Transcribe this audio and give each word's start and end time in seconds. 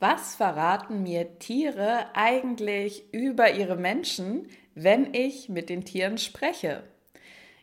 Was 0.00 0.36
verraten 0.36 1.02
mir 1.02 1.40
Tiere 1.40 2.06
eigentlich 2.14 3.12
über 3.12 3.50
ihre 3.54 3.74
Menschen, 3.74 4.46
wenn 4.76 5.12
ich 5.12 5.48
mit 5.48 5.68
den 5.68 5.84
Tieren 5.84 6.18
spreche? 6.18 6.84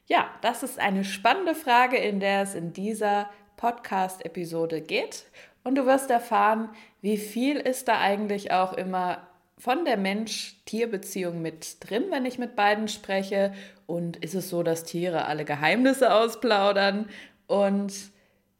Ja, 0.07 0.29
das 0.41 0.61
ist 0.61 0.77
eine 0.77 1.05
spannende 1.05 1.55
Frage, 1.55 1.95
in 1.95 2.19
der 2.19 2.41
es 2.41 2.53
in 2.53 2.73
dieser 2.73 3.29
Podcast-Episode 3.55 4.81
geht. 4.81 5.23
Und 5.63 5.75
du 5.75 5.85
wirst 5.85 6.11
erfahren, 6.11 6.69
wie 7.01 7.15
viel 7.15 7.55
ist 7.55 7.87
da 7.87 8.01
eigentlich 8.01 8.51
auch 8.51 8.73
immer 8.73 9.25
von 9.57 9.85
der 9.85 9.95
Mensch-Tier-Beziehung 9.95 11.41
mit 11.41 11.77
drin, 11.89 12.07
wenn 12.09 12.25
ich 12.25 12.37
mit 12.37 12.57
beiden 12.57 12.89
spreche. 12.89 13.53
Und 13.87 14.17
ist 14.17 14.35
es 14.35 14.49
so, 14.49 14.61
dass 14.61 14.83
Tiere 14.83 15.25
alle 15.25 15.45
Geheimnisse 15.45 16.13
ausplaudern? 16.13 17.07
Und 17.47 17.93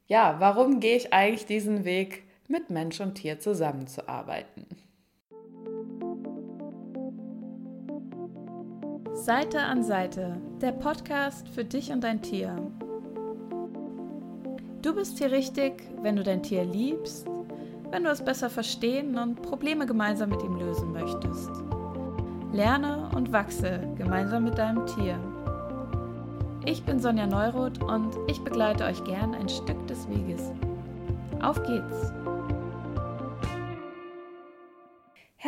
ja, 0.06 0.36
warum 0.38 0.80
gehe 0.80 0.96
ich 0.96 1.12
eigentlich 1.12 1.44
diesen 1.44 1.84
Weg 1.84 2.25
mit 2.48 2.70
Mensch 2.70 3.00
und 3.00 3.14
Tier 3.14 3.38
zusammenzuarbeiten. 3.38 4.66
Seite 9.14 9.60
an 9.60 9.82
Seite, 9.82 10.36
der 10.60 10.72
Podcast 10.72 11.48
für 11.48 11.64
dich 11.64 11.90
und 11.90 12.04
dein 12.04 12.22
Tier. 12.22 12.56
Du 14.82 14.94
bist 14.94 15.18
hier 15.18 15.32
richtig, 15.32 15.82
wenn 16.02 16.14
du 16.14 16.22
dein 16.22 16.42
Tier 16.42 16.64
liebst, 16.64 17.26
wenn 17.90 18.04
du 18.04 18.10
es 18.10 18.22
besser 18.22 18.50
verstehen 18.50 19.18
und 19.18 19.42
Probleme 19.42 19.86
gemeinsam 19.86 20.30
mit 20.30 20.42
ihm 20.42 20.56
lösen 20.56 20.92
möchtest. 20.92 21.50
Lerne 22.52 23.08
und 23.14 23.32
wachse 23.32 23.80
gemeinsam 23.98 24.44
mit 24.44 24.58
deinem 24.58 24.86
Tier. 24.86 25.18
Ich 26.64 26.84
bin 26.84 27.00
Sonja 27.00 27.26
Neuroth 27.26 27.82
und 27.82 28.14
ich 28.28 28.40
begleite 28.42 28.84
euch 28.84 29.02
gern 29.04 29.34
ein 29.34 29.48
Stück 29.48 29.86
des 29.88 30.08
Weges. 30.08 30.52
Auf 31.40 31.62
geht's! 31.64 32.12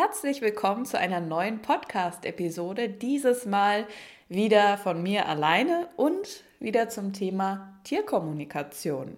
Herzlich 0.01 0.43
willkommen 0.43 0.85
zu 0.85 0.97
einer 0.97 1.19
neuen 1.19 1.61
Podcast-Episode. 1.61 2.89
Dieses 2.89 3.47
Mal 3.47 3.85
wieder 4.29 4.79
von 4.79 5.03
mir 5.03 5.27
alleine 5.27 5.89
und 5.97 6.45
wieder 6.61 6.89
zum 6.89 7.13
Thema 7.13 7.81
Tierkommunikation. 7.83 9.17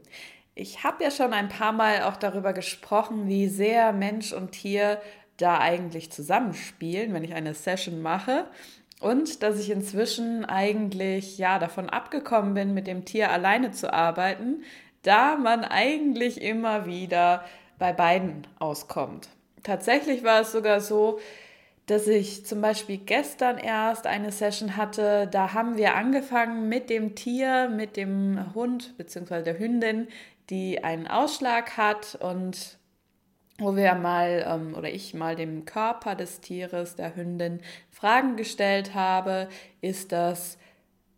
Ich 0.54 0.82
habe 0.82 1.04
ja 1.04 1.10
schon 1.10 1.34
ein 1.34 1.50
paar 1.50 1.72
Mal 1.72 2.04
auch 2.04 2.16
darüber 2.16 2.54
gesprochen, 2.54 3.28
wie 3.28 3.46
sehr 3.46 3.92
Mensch 3.92 4.32
und 4.32 4.52
Tier 4.52 5.02
da 5.36 5.58
eigentlich 5.58 6.10
zusammenspielen, 6.10 7.12
wenn 7.12 7.24
ich 7.24 7.34
eine 7.34 7.52
Session 7.52 8.00
mache. 8.00 8.46
Und 9.02 9.42
dass 9.42 9.60
ich 9.60 9.68
inzwischen 9.68 10.46
eigentlich 10.46 11.36
ja 11.36 11.58
davon 11.58 11.90
abgekommen 11.90 12.54
bin, 12.54 12.72
mit 12.72 12.86
dem 12.86 13.04
Tier 13.04 13.30
alleine 13.30 13.72
zu 13.72 13.92
arbeiten, 13.92 14.64
da 15.02 15.36
man 15.36 15.62
eigentlich 15.62 16.40
immer 16.40 16.86
wieder 16.86 17.44
bei 17.78 17.92
beiden 17.92 18.46
auskommt. 18.58 19.28
Tatsächlich 19.62 20.24
war 20.24 20.40
es 20.42 20.52
sogar 20.52 20.80
so, 20.80 21.18
dass 21.86 22.06
ich 22.06 22.46
zum 22.46 22.60
Beispiel 22.60 22.98
gestern 22.98 23.58
erst 23.58 24.06
eine 24.06 24.30
Session 24.30 24.76
hatte. 24.76 25.26
Da 25.30 25.54
haben 25.54 25.76
wir 25.76 25.96
angefangen 25.96 26.68
mit 26.68 26.88
dem 26.88 27.16
Tier, 27.16 27.68
mit 27.68 27.96
dem 27.96 28.54
Hund 28.54 28.96
bzw. 28.96 29.42
der 29.42 29.58
Hündin, 29.58 30.08
die 30.50 30.84
einen 30.84 31.08
Ausschlag 31.08 31.76
hat 31.76 32.16
und 32.20 32.78
wo 33.58 33.76
wir 33.76 33.94
mal 33.94 34.46
ähm, 34.48 34.74
oder 34.74 34.88
ich 34.88 35.14
mal 35.14 35.36
dem 35.36 35.64
Körper 35.64 36.14
des 36.14 36.40
Tieres, 36.40 36.96
der 36.96 37.16
Hündin, 37.16 37.60
Fragen 37.90 38.36
gestellt 38.36 38.94
habe. 38.94 39.48
Ist 39.80 40.12
das 40.12 40.58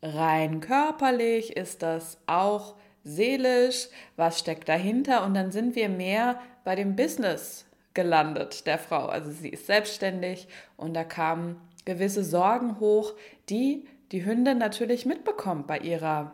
rein 0.03 0.61
körperlich? 0.61 1.57
Ist 1.57 1.83
das 1.83 2.19
auch 2.27 2.77
seelisch? 3.05 3.89
Was 4.17 4.39
steckt 4.39 4.69
dahinter? 4.69 5.25
Und 5.25 5.35
dann 5.35 5.53
sind 5.53 5.77
wir 5.77 5.89
mehr 5.89 6.41
bei 6.65 6.75
dem 6.75 6.97
Business 6.97 7.67
gelandet, 7.95 8.67
der 8.67 8.79
Frau. 8.79 9.07
Also 9.07 9.31
sie 9.31 9.49
ist 9.49 9.67
selbstständig 9.67 10.49
und 10.77 10.95
da 10.95 11.05
kamen 11.05 11.57
gewisse 11.85 12.25
Sorgen 12.25 12.81
hoch, 12.81 13.15
die 13.49 13.87
die 14.13 14.25
Hündin 14.25 14.59
natürlich 14.59 15.07
mitbekommt 15.07 15.67
bei 15.67 15.79
ihrer 15.79 16.33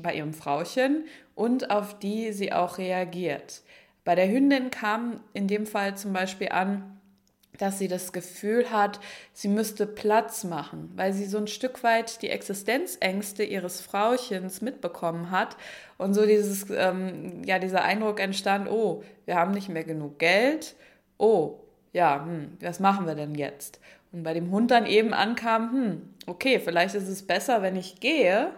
bei 0.00 0.14
ihrem 0.14 0.32
Frauchen 0.32 1.06
und 1.34 1.70
auf 1.70 1.98
die 1.98 2.32
sie 2.32 2.52
auch 2.52 2.78
reagiert. 2.78 3.62
Bei 4.04 4.14
der 4.14 4.30
Hündin 4.30 4.70
kam 4.70 5.20
in 5.32 5.48
dem 5.48 5.66
Fall 5.66 5.96
zum 5.96 6.12
Beispiel 6.12 6.50
an, 6.50 6.98
dass 7.58 7.78
sie 7.78 7.88
das 7.88 8.12
Gefühl 8.12 8.70
hat, 8.70 9.00
sie 9.32 9.48
müsste 9.48 9.86
Platz 9.86 10.44
machen, 10.44 10.92
weil 10.94 11.12
sie 11.12 11.26
so 11.26 11.38
ein 11.38 11.48
Stück 11.48 11.82
weit 11.82 12.22
die 12.22 12.30
Existenzängste 12.30 13.42
ihres 13.42 13.80
Frauchens 13.80 14.62
mitbekommen 14.62 15.32
hat 15.32 15.56
und 15.96 16.14
so 16.14 16.24
dieses, 16.24 16.66
ähm, 16.70 17.42
ja, 17.44 17.58
dieser 17.58 17.82
Eindruck 17.82 18.20
entstand, 18.20 18.70
oh, 18.70 19.02
wir 19.26 19.34
haben 19.34 19.50
nicht 19.50 19.68
mehr 19.68 19.84
genug 19.84 20.20
Geld, 20.20 20.76
oh, 21.18 21.60
ja, 21.92 22.24
hm, 22.24 22.56
was 22.60 22.80
machen 22.80 23.06
wir 23.06 23.14
denn 23.14 23.34
jetzt? 23.34 23.80
Und 24.12 24.22
bei 24.22 24.32
dem 24.32 24.50
Hund 24.50 24.70
dann 24.70 24.86
eben 24.86 25.12
ankam, 25.12 25.72
hm, 25.72 26.02
okay, 26.26 26.60
vielleicht 26.60 26.94
ist 26.94 27.08
es 27.08 27.26
besser, 27.26 27.62
wenn 27.62 27.76
ich 27.76 28.00
gehe, 28.00 28.50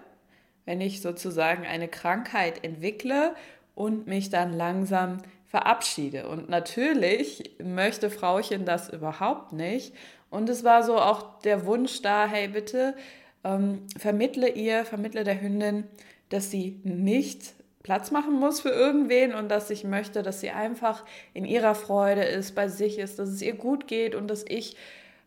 wenn 0.65 0.81
ich 0.81 1.00
sozusagen 1.00 1.66
eine 1.66 1.88
Krankheit 1.88 2.65
entwickle 2.65 3.34
und 3.75 4.06
mich 4.06 4.31
dann 4.31 4.53
langsam 4.53 5.19
verabschiede. 5.47 6.28
Und 6.28 6.48
natürlich 6.48 7.56
möchte 7.62 8.10
Frauchen 8.10 8.65
das 8.65 8.88
überhaupt 8.88 9.53
nicht. 9.53 9.92
Und 10.31 10.48
es 10.48 10.62
war 10.62 10.84
so 10.84 10.97
auch 10.98 11.41
der 11.41 11.66
Wunsch 11.66 12.03
da, 12.03 12.27
hey 12.27 12.47
bitte, 12.47 12.94
ähm, 13.42 13.87
vermittle 13.98 14.48
ihr, 14.48 14.84
vermittle 14.84 15.25
der 15.25 15.41
Hündin, 15.41 15.84
dass 16.28 16.50
sie 16.50 16.81
nicht 16.84 17.54
Platz 17.82 18.10
machen 18.10 18.34
muss 18.34 18.60
für 18.60 18.70
irgendwen 18.70 19.34
und 19.34 19.48
dass 19.48 19.70
ich 19.70 19.84
möchte, 19.84 20.22
dass 20.22 20.41
sie 20.41 20.50
einfach 20.50 21.04
in 21.32 21.44
ihrer 21.44 21.74
Freude 21.74 22.22
ist, 22.22 22.54
bei 22.54 22.68
sich 22.68 22.98
ist, 22.98 23.18
dass 23.18 23.30
es 23.30 23.42
ihr 23.42 23.54
gut 23.54 23.86
geht 23.86 24.14
und 24.14 24.28
dass 24.28 24.44
ich 24.46 24.76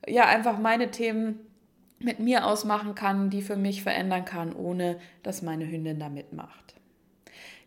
ja 0.07 0.25
einfach 0.25 0.59
meine 0.59 0.91
Themen 0.91 1.39
mit 1.99 2.19
mir 2.19 2.45
ausmachen 2.45 2.95
kann, 2.95 3.29
die 3.29 3.41
für 3.41 3.55
mich 3.55 3.81
verändern 3.81 4.25
kann, 4.25 4.53
ohne 4.53 4.99
dass 5.23 5.41
meine 5.41 5.69
Hündin 5.69 5.99
da 5.99 6.09
mitmacht. 6.09 6.75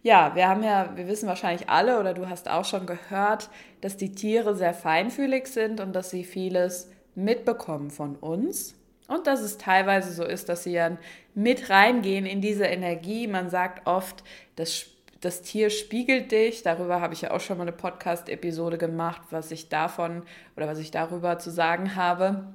Ja, 0.02 0.36
wir 0.36 0.48
haben 0.48 0.62
ja, 0.62 0.97
wir 0.97 1.08
wissen 1.08 1.26
wahrscheinlich 1.26 1.68
alle 1.68 1.98
oder 1.98 2.14
du 2.14 2.28
hast 2.28 2.48
auch 2.48 2.64
schon 2.64 2.86
gehört, 2.86 3.50
dass 3.80 3.97
die 3.97 4.12
Tiere 4.12 4.54
sehr 4.54 4.74
feinfühlig 4.74 5.48
sind 5.48 5.80
und 5.80 5.94
dass 5.94 6.10
sie 6.10 6.22
vieles 6.22 6.91
mitbekommen 7.16 7.91
von 7.91 8.14
uns. 8.14 8.76
Und 9.08 9.26
dass 9.26 9.40
es 9.40 9.58
teilweise 9.58 10.12
so 10.12 10.24
ist, 10.24 10.48
dass 10.48 10.64
sie 10.64 10.74
dann 10.74 10.98
mit 11.34 11.70
reingehen 11.70 12.26
in 12.26 12.40
diese 12.40 12.64
Energie. 12.64 13.26
Man 13.26 13.50
sagt 13.50 13.86
oft, 13.86 14.24
das, 14.56 14.86
das 15.20 15.42
Tier 15.42 15.70
spiegelt 15.70 16.32
dich. 16.32 16.62
Darüber 16.62 17.00
habe 17.00 17.14
ich 17.14 17.22
ja 17.22 17.30
auch 17.30 17.40
schon 17.40 17.58
mal 17.58 17.62
eine 17.62 17.72
Podcast-Episode 17.72 18.78
gemacht, 18.78 19.22
was 19.30 19.50
ich 19.50 19.68
davon 19.68 20.22
oder 20.56 20.66
was 20.66 20.78
ich 20.78 20.90
darüber 20.90 21.38
zu 21.38 21.50
sagen 21.50 21.94
habe. 21.94 22.46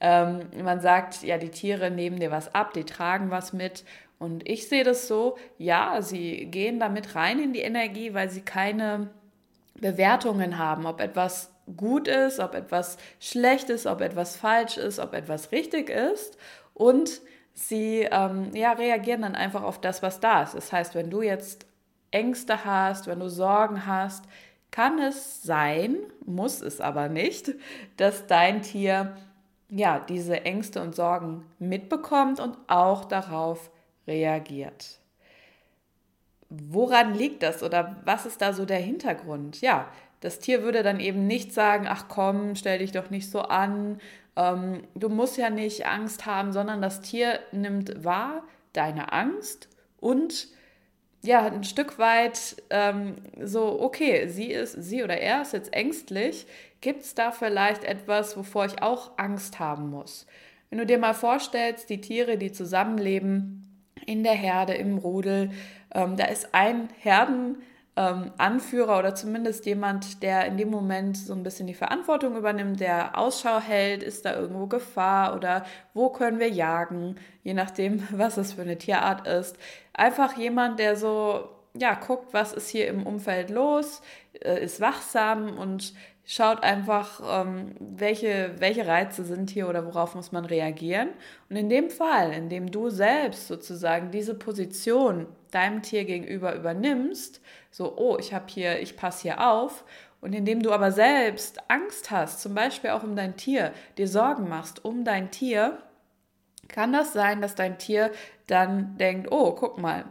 Ähm, 0.00 0.40
man 0.62 0.80
sagt, 0.80 1.22
ja, 1.22 1.38
die 1.38 1.50
Tiere 1.50 1.90
nehmen 1.90 2.18
dir 2.18 2.30
was 2.30 2.54
ab, 2.54 2.74
die 2.74 2.84
tragen 2.84 3.30
was 3.30 3.54
mit. 3.54 3.84
Und 4.18 4.46
ich 4.48 4.68
sehe 4.68 4.84
das 4.84 5.08
so, 5.08 5.38
ja, 5.56 6.02
sie 6.02 6.46
gehen 6.46 6.78
damit 6.78 7.14
rein 7.14 7.38
in 7.38 7.52
die 7.52 7.60
Energie, 7.60 8.12
weil 8.12 8.28
sie 8.28 8.42
keine 8.42 9.08
Bewertungen 9.74 10.58
haben, 10.58 10.86
ob 10.86 11.00
etwas 11.00 11.53
gut 11.76 12.08
ist, 12.08 12.40
ob 12.40 12.54
etwas 12.54 12.98
schlecht 13.20 13.70
ist, 13.70 13.86
ob 13.86 14.00
etwas 14.00 14.36
falsch 14.36 14.76
ist, 14.76 14.98
ob 14.98 15.14
etwas 15.14 15.52
richtig 15.52 15.90
ist. 15.90 16.36
Und 16.74 17.20
sie 17.52 18.08
ähm, 18.10 18.50
ja, 18.54 18.72
reagieren 18.72 19.22
dann 19.22 19.34
einfach 19.34 19.62
auf 19.62 19.80
das, 19.80 20.02
was 20.02 20.20
da 20.20 20.42
ist. 20.42 20.54
Das 20.54 20.72
heißt, 20.72 20.94
wenn 20.94 21.10
du 21.10 21.22
jetzt 21.22 21.66
Ängste 22.10 22.64
hast, 22.64 23.06
wenn 23.06 23.20
du 23.20 23.28
Sorgen 23.28 23.86
hast, 23.86 24.24
kann 24.70 24.98
es 24.98 25.42
sein, 25.42 25.96
muss 26.24 26.60
es 26.60 26.80
aber 26.80 27.08
nicht, 27.08 27.54
dass 27.96 28.26
dein 28.26 28.62
Tier 28.62 29.16
ja 29.68 30.00
diese 30.00 30.44
Ängste 30.44 30.82
und 30.82 30.94
Sorgen 30.94 31.44
mitbekommt 31.58 32.40
und 32.40 32.56
auch 32.66 33.04
darauf 33.04 33.70
reagiert. 34.06 34.98
Woran 36.68 37.14
liegt 37.14 37.42
das 37.42 37.62
oder 37.62 37.96
was 38.04 38.26
ist 38.26 38.40
da 38.40 38.52
so 38.52 38.64
der 38.64 38.78
Hintergrund? 38.78 39.60
Ja, 39.60 39.88
das 40.20 40.38
Tier 40.38 40.62
würde 40.62 40.82
dann 40.82 41.00
eben 41.00 41.26
nicht 41.26 41.52
sagen, 41.52 41.86
ach 41.88 42.06
komm, 42.08 42.56
stell 42.56 42.78
dich 42.78 42.92
doch 42.92 43.10
nicht 43.10 43.30
so 43.30 43.40
an, 43.40 44.00
ähm, 44.36 44.84
du 44.94 45.08
musst 45.08 45.36
ja 45.36 45.50
nicht 45.50 45.86
Angst 45.86 46.26
haben, 46.26 46.52
sondern 46.52 46.82
das 46.82 47.00
Tier 47.00 47.38
nimmt 47.52 48.04
wahr 48.04 48.42
deine 48.72 49.12
Angst 49.12 49.68
und 50.00 50.48
ja, 51.22 51.46
ein 51.46 51.64
Stück 51.64 51.98
weit 51.98 52.56
ähm, 52.68 53.14
so, 53.42 53.80
okay, 53.80 54.28
sie 54.28 54.52
ist, 54.52 54.72
sie 54.72 55.02
oder 55.02 55.16
er 55.16 55.40
ist 55.40 55.54
jetzt 55.54 55.72
ängstlich. 55.72 56.46
Gibt 56.82 57.00
es 57.00 57.14
da 57.14 57.30
vielleicht 57.30 57.82
etwas, 57.84 58.36
wovor 58.36 58.66
ich 58.66 58.82
auch 58.82 59.12
Angst 59.16 59.58
haben 59.58 59.88
muss? 59.88 60.26
Wenn 60.68 60.78
du 60.78 60.86
dir 60.86 60.98
mal 60.98 61.14
vorstellst, 61.14 61.88
die 61.88 62.02
Tiere, 62.02 62.36
die 62.36 62.52
zusammenleben 62.52 63.64
in 64.04 64.22
der 64.22 64.34
Herde, 64.34 64.74
im 64.74 64.98
Rudel, 64.98 65.50
ähm, 65.94 66.16
da 66.16 66.26
ist 66.26 66.54
ein 66.54 66.88
Herden, 66.98 67.62
ähm, 67.96 68.32
oder 68.72 69.14
zumindest 69.14 69.66
jemand, 69.66 70.22
der 70.22 70.46
in 70.46 70.56
dem 70.56 70.70
Moment 70.70 71.16
so 71.16 71.32
ein 71.32 71.42
bisschen 71.42 71.66
die 71.66 71.74
Verantwortung 71.74 72.36
übernimmt, 72.36 72.80
der 72.80 73.16
Ausschau 73.16 73.60
hält, 73.60 74.02
ist 74.02 74.24
da 74.24 74.34
irgendwo 74.34 74.66
Gefahr 74.66 75.36
oder 75.36 75.64
wo 75.92 76.08
können 76.10 76.40
wir 76.40 76.48
jagen, 76.48 77.16
je 77.44 77.54
nachdem, 77.54 78.02
was 78.10 78.36
es 78.36 78.54
für 78.54 78.62
eine 78.62 78.78
Tierart 78.78 79.26
ist. 79.26 79.56
Einfach 79.92 80.36
jemand, 80.36 80.78
der 80.80 80.96
so 80.96 81.48
ja, 81.76 81.94
guckt, 81.94 82.32
was 82.32 82.52
ist 82.52 82.68
hier 82.68 82.88
im 82.88 83.04
Umfeld 83.06 83.50
los, 83.50 84.02
äh, 84.40 84.62
ist 84.62 84.80
wachsam 84.80 85.58
und 85.58 85.92
schaut 86.24 86.62
einfach, 86.62 87.20
ähm, 87.42 87.74
welche, 87.78 88.54
welche 88.58 88.86
Reize 88.86 89.24
sind 89.24 89.50
hier 89.50 89.68
oder 89.68 89.84
worauf 89.86 90.14
muss 90.14 90.32
man 90.32 90.44
reagieren. 90.44 91.10
Und 91.50 91.56
in 91.56 91.68
dem 91.68 91.90
Fall, 91.90 92.32
in 92.32 92.48
dem 92.48 92.70
du 92.70 92.90
selbst 92.90 93.48
sozusagen 93.48 94.10
diese 94.10 94.34
Position 94.34 95.26
deinem 95.54 95.82
Tier 95.82 96.04
gegenüber 96.04 96.54
übernimmst, 96.54 97.40
so, 97.70 97.96
oh, 97.96 98.16
ich 98.18 98.34
habe 98.34 98.46
hier, 98.48 98.80
ich 98.80 98.96
passe 98.96 99.22
hier 99.22 99.46
auf, 99.48 99.84
und 100.20 100.32
indem 100.32 100.62
du 100.62 100.72
aber 100.72 100.90
selbst 100.90 101.58
Angst 101.68 102.10
hast, 102.10 102.40
zum 102.40 102.54
Beispiel 102.54 102.90
auch 102.90 103.02
um 103.02 103.14
dein 103.14 103.36
Tier, 103.36 103.72
dir 103.98 104.08
Sorgen 104.08 104.48
machst 104.48 104.84
um 104.84 105.04
dein 105.04 105.30
Tier, 105.30 105.78
kann 106.66 106.92
das 106.92 107.12
sein, 107.12 107.42
dass 107.42 107.54
dein 107.54 107.76
Tier 107.78 108.10
dann 108.46 108.96
denkt, 108.96 109.30
oh, 109.30 109.52
guck 109.52 109.76
mal, 109.78 110.06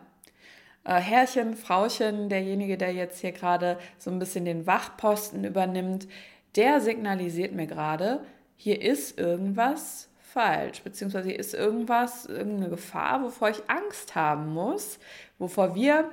äh, 0.83 0.95
Herrchen, 0.95 1.55
Frauchen, 1.55 2.29
derjenige, 2.29 2.77
der 2.77 2.93
jetzt 2.93 3.21
hier 3.21 3.31
gerade 3.31 3.79
so 3.97 4.11
ein 4.11 4.19
bisschen 4.19 4.45
den 4.45 4.67
Wachposten 4.67 5.43
übernimmt, 5.43 6.07
der 6.55 6.81
signalisiert 6.81 7.53
mir 7.53 7.67
gerade, 7.67 8.23
hier 8.55 8.81
ist 8.81 9.17
irgendwas 9.17 10.09
falsch, 10.19 10.81
beziehungsweise 10.81 11.29
hier 11.29 11.39
ist 11.39 11.53
irgendwas, 11.53 12.25
irgendeine 12.25 12.69
Gefahr, 12.69 13.23
wovor 13.23 13.49
ich 13.49 13.69
Angst 13.69 14.15
haben 14.15 14.53
muss, 14.53 14.99
wovor 15.43 15.75
wir 15.75 16.09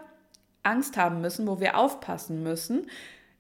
Angst 0.63 0.97
haben 0.97 1.21
müssen, 1.21 1.47
wo 1.47 1.61
wir 1.61 1.79
aufpassen 1.79 2.43
müssen, 2.43 2.91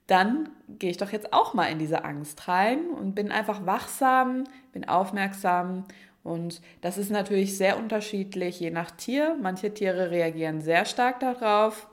dann 0.07 0.49
gehe 0.69 0.91
ich 0.91 0.97
doch 0.97 1.11
jetzt 1.11 1.33
auch 1.33 1.53
mal 1.53 1.67
in 1.67 1.79
diese 1.79 2.05
Angst 2.05 2.49
rein 2.49 2.89
und 2.89 3.15
bin 3.15 3.31
einfach 3.31 3.67
wachsam, 3.67 4.45
bin 4.73 4.89
aufmerksam 4.89 5.85
und 6.23 6.63
das 6.81 6.97
ist 6.97 7.11
natürlich 7.11 7.57
sehr 7.57 7.77
unterschiedlich, 7.77 8.61
je 8.61 8.71
nach 8.71 8.91
Tier. 8.91 9.37
Manche 9.41 9.75
Tiere 9.75 10.11
reagieren 10.11 10.61
sehr 10.61 10.85
stark 10.85 11.21
darauf, 11.21 11.89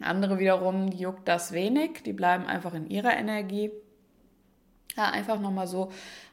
andere 0.00 0.38
wiederum 0.38 0.88
juckt 0.88 1.28
das 1.28 1.52
wenig, 1.52 2.02
die 2.04 2.12
bleiben 2.12 2.46
einfach 2.46 2.74
in 2.74 2.88
ihrer 2.88 3.16
Energie. 3.16 3.70
Ja, 4.96 5.10
einfach 5.10 5.40
nochmal 5.40 5.66
so 5.66 5.90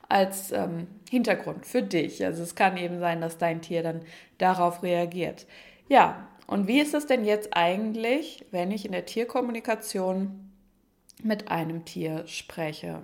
als 0.10 0.52
ähm, 0.52 0.88
Hintergrund 1.10 1.66
für 1.66 1.84
dich. 1.84 2.26
Also 2.26 2.44
es 2.44 2.56
kann 2.56 2.78
eben 2.78 3.00
sein, 3.00 3.22
dass 3.22 3.38
dein 3.38 3.62
Tier 3.62 3.84
dann 3.84 4.02
darauf 4.38 4.84
reagiert. 4.84 5.46
Ja, 5.88 6.28
und 6.50 6.68
wie 6.68 6.80
ist 6.80 6.96
es 6.96 7.06
denn 7.06 7.25
jetzt 7.25 7.56
eigentlich, 7.56 8.44
wenn 8.50 8.72
ich 8.72 8.84
in 8.84 8.92
der 8.92 9.06
Tierkommunikation 9.06 10.51
mit 11.22 11.51
einem 11.51 11.86
Tier 11.86 12.25
spreche? 12.25 13.04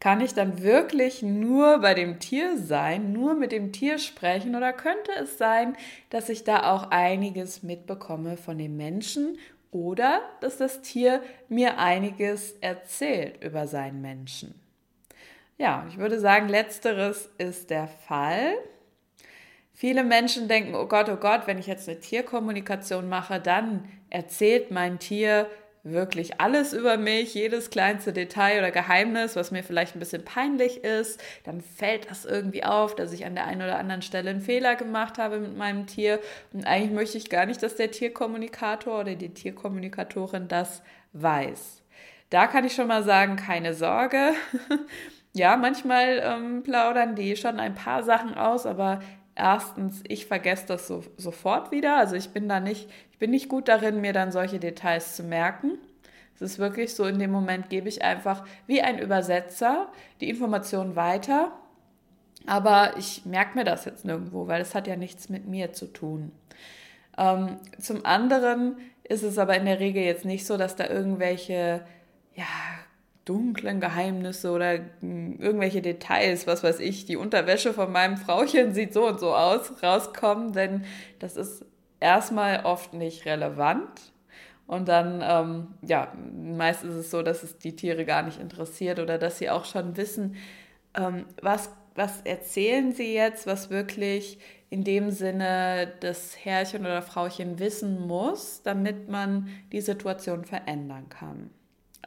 Kann 0.00 0.20
ich 0.20 0.34
dann 0.34 0.62
wirklich 0.62 1.22
nur 1.22 1.78
bei 1.78 1.94
dem 1.94 2.20
Tier 2.20 2.58
sein, 2.58 3.12
nur 3.12 3.34
mit 3.34 3.52
dem 3.52 3.72
Tier 3.72 3.98
sprechen 3.98 4.54
oder 4.54 4.74
könnte 4.74 5.10
es 5.18 5.38
sein, 5.38 5.76
dass 6.10 6.28
ich 6.28 6.44
da 6.44 6.70
auch 6.70 6.90
einiges 6.90 7.62
mitbekomme 7.62 8.36
von 8.36 8.58
dem 8.58 8.76
Menschen 8.76 9.38
oder 9.70 10.20
dass 10.42 10.58
das 10.58 10.82
Tier 10.82 11.22
mir 11.48 11.78
einiges 11.78 12.52
erzählt 12.60 13.42
über 13.42 13.66
seinen 13.66 14.02
Menschen? 14.02 14.54
Ja, 15.56 15.86
ich 15.88 15.96
würde 15.96 16.20
sagen, 16.20 16.48
letzteres 16.48 17.30
ist 17.38 17.70
der 17.70 17.88
Fall. 17.88 18.52
Viele 19.80 20.02
Menschen 20.02 20.48
denken, 20.48 20.74
oh 20.74 20.86
Gott, 20.86 21.08
oh 21.08 21.14
Gott, 21.14 21.42
wenn 21.46 21.56
ich 21.56 21.68
jetzt 21.68 21.88
eine 21.88 22.00
Tierkommunikation 22.00 23.08
mache, 23.08 23.38
dann 23.38 23.84
erzählt 24.10 24.72
mein 24.72 24.98
Tier 24.98 25.46
wirklich 25.84 26.40
alles 26.40 26.72
über 26.72 26.96
mich, 26.96 27.32
jedes 27.34 27.70
kleinste 27.70 28.12
Detail 28.12 28.58
oder 28.58 28.72
Geheimnis, 28.72 29.36
was 29.36 29.52
mir 29.52 29.62
vielleicht 29.62 29.94
ein 29.94 30.00
bisschen 30.00 30.24
peinlich 30.24 30.82
ist, 30.82 31.22
dann 31.44 31.60
fällt 31.60 32.10
das 32.10 32.24
irgendwie 32.24 32.64
auf, 32.64 32.96
dass 32.96 33.12
ich 33.12 33.24
an 33.24 33.36
der 33.36 33.46
einen 33.46 33.62
oder 33.62 33.78
anderen 33.78 34.02
Stelle 34.02 34.30
einen 34.30 34.40
Fehler 34.40 34.74
gemacht 34.74 35.16
habe 35.16 35.38
mit 35.38 35.56
meinem 35.56 35.86
Tier. 35.86 36.18
Und 36.52 36.66
eigentlich 36.66 36.90
möchte 36.90 37.16
ich 37.16 37.30
gar 37.30 37.46
nicht, 37.46 37.62
dass 37.62 37.76
der 37.76 37.92
Tierkommunikator 37.92 38.98
oder 38.98 39.14
die 39.14 39.32
Tierkommunikatorin 39.32 40.48
das 40.48 40.82
weiß. 41.12 41.84
Da 42.30 42.48
kann 42.48 42.64
ich 42.64 42.74
schon 42.74 42.88
mal 42.88 43.04
sagen, 43.04 43.36
keine 43.36 43.74
Sorge. 43.74 44.32
ja, 45.34 45.56
manchmal 45.56 46.20
ähm, 46.20 46.64
plaudern 46.64 47.14
die 47.14 47.36
schon 47.36 47.60
ein 47.60 47.76
paar 47.76 48.02
Sachen 48.02 48.34
aus, 48.34 48.66
aber 48.66 48.98
erstens, 49.38 50.02
ich 50.08 50.26
vergesse 50.26 50.66
das 50.66 50.86
so, 50.86 51.04
sofort 51.16 51.70
wieder. 51.70 51.96
Also 51.96 52.16
ich 52.16 52.30
bin 52.30 52.48
da 52.48 52.60
nicht, 52.60 52.88
ich 53.12 53.18
bin 53.18 53.30
nicht 53.30 53.48
gut 53.48 53.68
darin, 53.68 54.00
mir 54.00 54.12
dann 54.12 54.32
solche 54.32 54.58
Details 54.58 55.16
zu 55.16 55.22
merken. 55.22 55.78
Es 56.34 56.42
ist 56.42 56.58
wirklich 56.58 56.94
so, 56.94 57.04
in 57.06 57.18
dem 57.18 57.30
Moment 57.30 57.68
gebe 57.68 57.88
ich 57.88 58.02
einfach 58.02 58.44
wie 58.66 58.82
ein 58.82 58.98
Übersetzer 58.98 59.88
die 60.20 60.28
Information 60.28 60.94
weiter. 60.96 61.52
Aber 62.46 62.96
ich 62.96 63.24
merke 63.26 63.58
mir 63.58 63.64
das 63.64 63.84
jetzt 63.84 64.04
nirgendwo, 64.04 64.46
weil 64.46 64.62
es 64.62 64.74
hat 64.74 64.86
ja 64.86 64.96
nichts 64.96 65.28
mit 65.28 65.46
mir 65.46 65.72
zu 65.72 65.86
tun. 65.92 66.32
Ähm, 67.16 67.56
zum 67.80 68.04
anderen 68.06 68.76
ist 69.04 69.22
es 69.22 69.38
aber 69.38 69.56
in 69.56 69.64
der 69.64 69.80
Regel 69.80 70.02
jetzt 70.02 70.24
nicht 70.24 70.46
so, 70.46 70.56
dass 70.56 70.76
da 70.76 70.86
irgendwelche 70.86 71.82
ja, 72.34 72.44
dunklen 73.28 73.80
Geheimnisse 73.80 74.50
oder 74.50 74.78
hm, 75.00 75.38
irgendwelche 75.38 75.82
Details, 75.82 76.46
was 76.46 76.64
weiß 76.64 76.80
ich, 76.80 77.04
die 77.04 77.16
Unterwäsche 77.16 77.74
von 77.74 77.92
meinem 77.92 78.16
Frauchen 78.16 78.72
sieht 78.74 78.94
so 78.94 79.06
und 79.06 79.20
so 79.20 79.34
aus, 79.34 79.82
rauskommen, 79.82 80.52
denn 80.52 80.84
das 81.18 81.36
ist 81.36 81.64
erstmal 82.00 82.64
oft 82.64 82.94
nicht 82.94 83.26
relevant. 83.26 84.12
Und 84.66 84.88
dann, 84.88 85.22
ähm, 85.22 85.68
ja, 85.80 86.12
meist 86.34 86.84
ist 86.84 86.94
es 86.94 87.10
so, 87.10 87.22
dass 87.22 87.42
es 87.42 87.56
die 87.58 87.74
Tiere 87.74 88.04
gar 88.04 88.22
nicht 88.22 88.38
interessiert 88.38 88.98
oder 88.98 89.16
dass 89.16 89.38
sie 89.38 89.48
auch 89.48 89.64
schon 89.64 89.96
wissen, 89.96 90.36
ähm, 90.94 91.24
was, 91.40 91.70
was 91.94 92.20
erzählen 92.22 92.92
sie 92.92 93.14
jetzt, 93.14 93.46
was 93.46 93.70
wirklich 93.70 94.38
in 94.70 94.84
dem 94.84 95.10
Sinne 95.10 95.92
das 96.00 96.36
Herrchen 96.44 96.82
oder 96.82 97.00
Frauchen 97.00 97.58
wissen 97.58 98.06
muss, 98.06 98.62
damit 98.62 99.08
man 99.08 99.48
die 99.72 99.80
Situation 99.80 100.44
verändern 100.44 101.08
kann. 101.08 101.50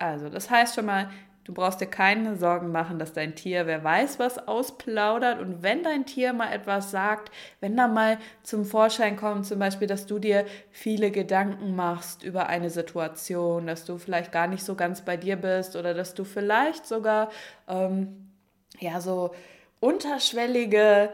Also, 0.02 0.30
das 0.30 0.50
heißt 0.50 0.76
schon 0.76 0.88
mal, 0.88 1.10
du 1.44 1.54
brauchst 1.54 1.80
dir 1.80 1.86
keine 1.86 2.36
Sorgen 2.36 2.72
machen, 2.72 2.98
dass 2.98 3.14
dein 3.14 3.36
Tier, 3.36 3.68
wer 3.68 3.84
weiß, 3.84 4.18
was 4.18 4.48
ausplaudert. 4.48 5.40
Und 5.40 5.62
wenn 5.62 5.84
dein 5.84 6.08
Tier 6.08 6.34
mal 6.34 6.52
etwas 6.52 6.90
sagt, 6.90 7.32
wenn 7.60 7.78
da 7.78 7.88
mal 7.88 8.18
zum 8.42 8.66
Vorschein 8.66 9.16
kommt, 9.16 9.46
zum 9.46 9.60
Beispiel, 9.60 9.88
dass 9.88 10.08
du 10.08 10.18
dir 10.18 10.46
viele 10.72 11.12
Gedanken 11.12 11.76
machst 11.76 12.24
über 12.24 12.48
eine 12.48 12.72
Situation, 12.72 13.68
dass 13.68 13.86
du 13.86 14.00
vielleicht 14.00 14.32
gar 14.32 14.48
nicht 14.48 14.64
so 14.64 14.74
ganz 14.74 15.02
bei 15.02 15.18
dir 15.18 15.36
bist 15.36 15.76
oder 15.76 15.94
dass 15.94 16.16
du 16.16 16.24
vielleicht 16.24 16.88
sogar, 16.88 17.30
ähm, 17.68 18.32
ja, 18.80 19.02
so 19.02 19.36
unterschwellige 19.80 21.12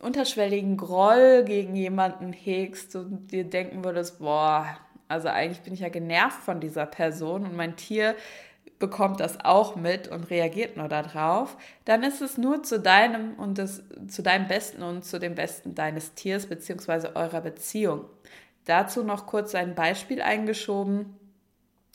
unterschwelligen 0.00 0.76
Groll 0.76 1.44
gegen 1.44 1.76
jemanden 1.76 2.32
hegst 2.32 2.96
und 2.96 3.28
dir 3.30 3.44
denken 3.44 3.84
würdest, 3.84 4.18
boah, 4.18 4.66
also 5.12 5.28
eigentlich 5.28 5.60
bin 5.60 5.74
ich 5.74 5.80
ja 5.80 5.90
genervt 5.90 6.42
von 6.42 6.58
dieser 6.58 6.86
Person 6.86 7.44
und 7.44 7.54
mein 7.54 7.76
Tier 7.76 8.16
bekommt 8.78 9.20
das 9.20 9.44
auch 9.44 9.76
mit 9.76 10.08
und 10.08 10.30
reagiert 10.30 10.76
nur 10.76 10.88
darauf, 10.88 11.56
dann 11.84 12.02
ist 12.02 12.20
es 12.20 12.38
nur 12.38 12.62
zu 12.64 12.80
deinem 12.80 13.34
und 13.34 13.58
das, 13.58 13.84
zu 14.08 14.22
deinem 14.22 14.48
Besten 14.48 14.82
und 14.82 15.04
zu 15.04 15.20
dem 15.20 15.36
Besten 15.36 15.74
deines 15.74 16.14
Tiers 16.14 16.46
bzw. 16.46 17.10
eurer 17.14 17.42
Beziehung. 17.42 18.06
Dazu 18.64 19.04
noch 19.04 19.26
kurz 19.26 19.54
ein 19.54 19.74
Beispiel 19.74 20.22
eingeschoben. 20.22 21.16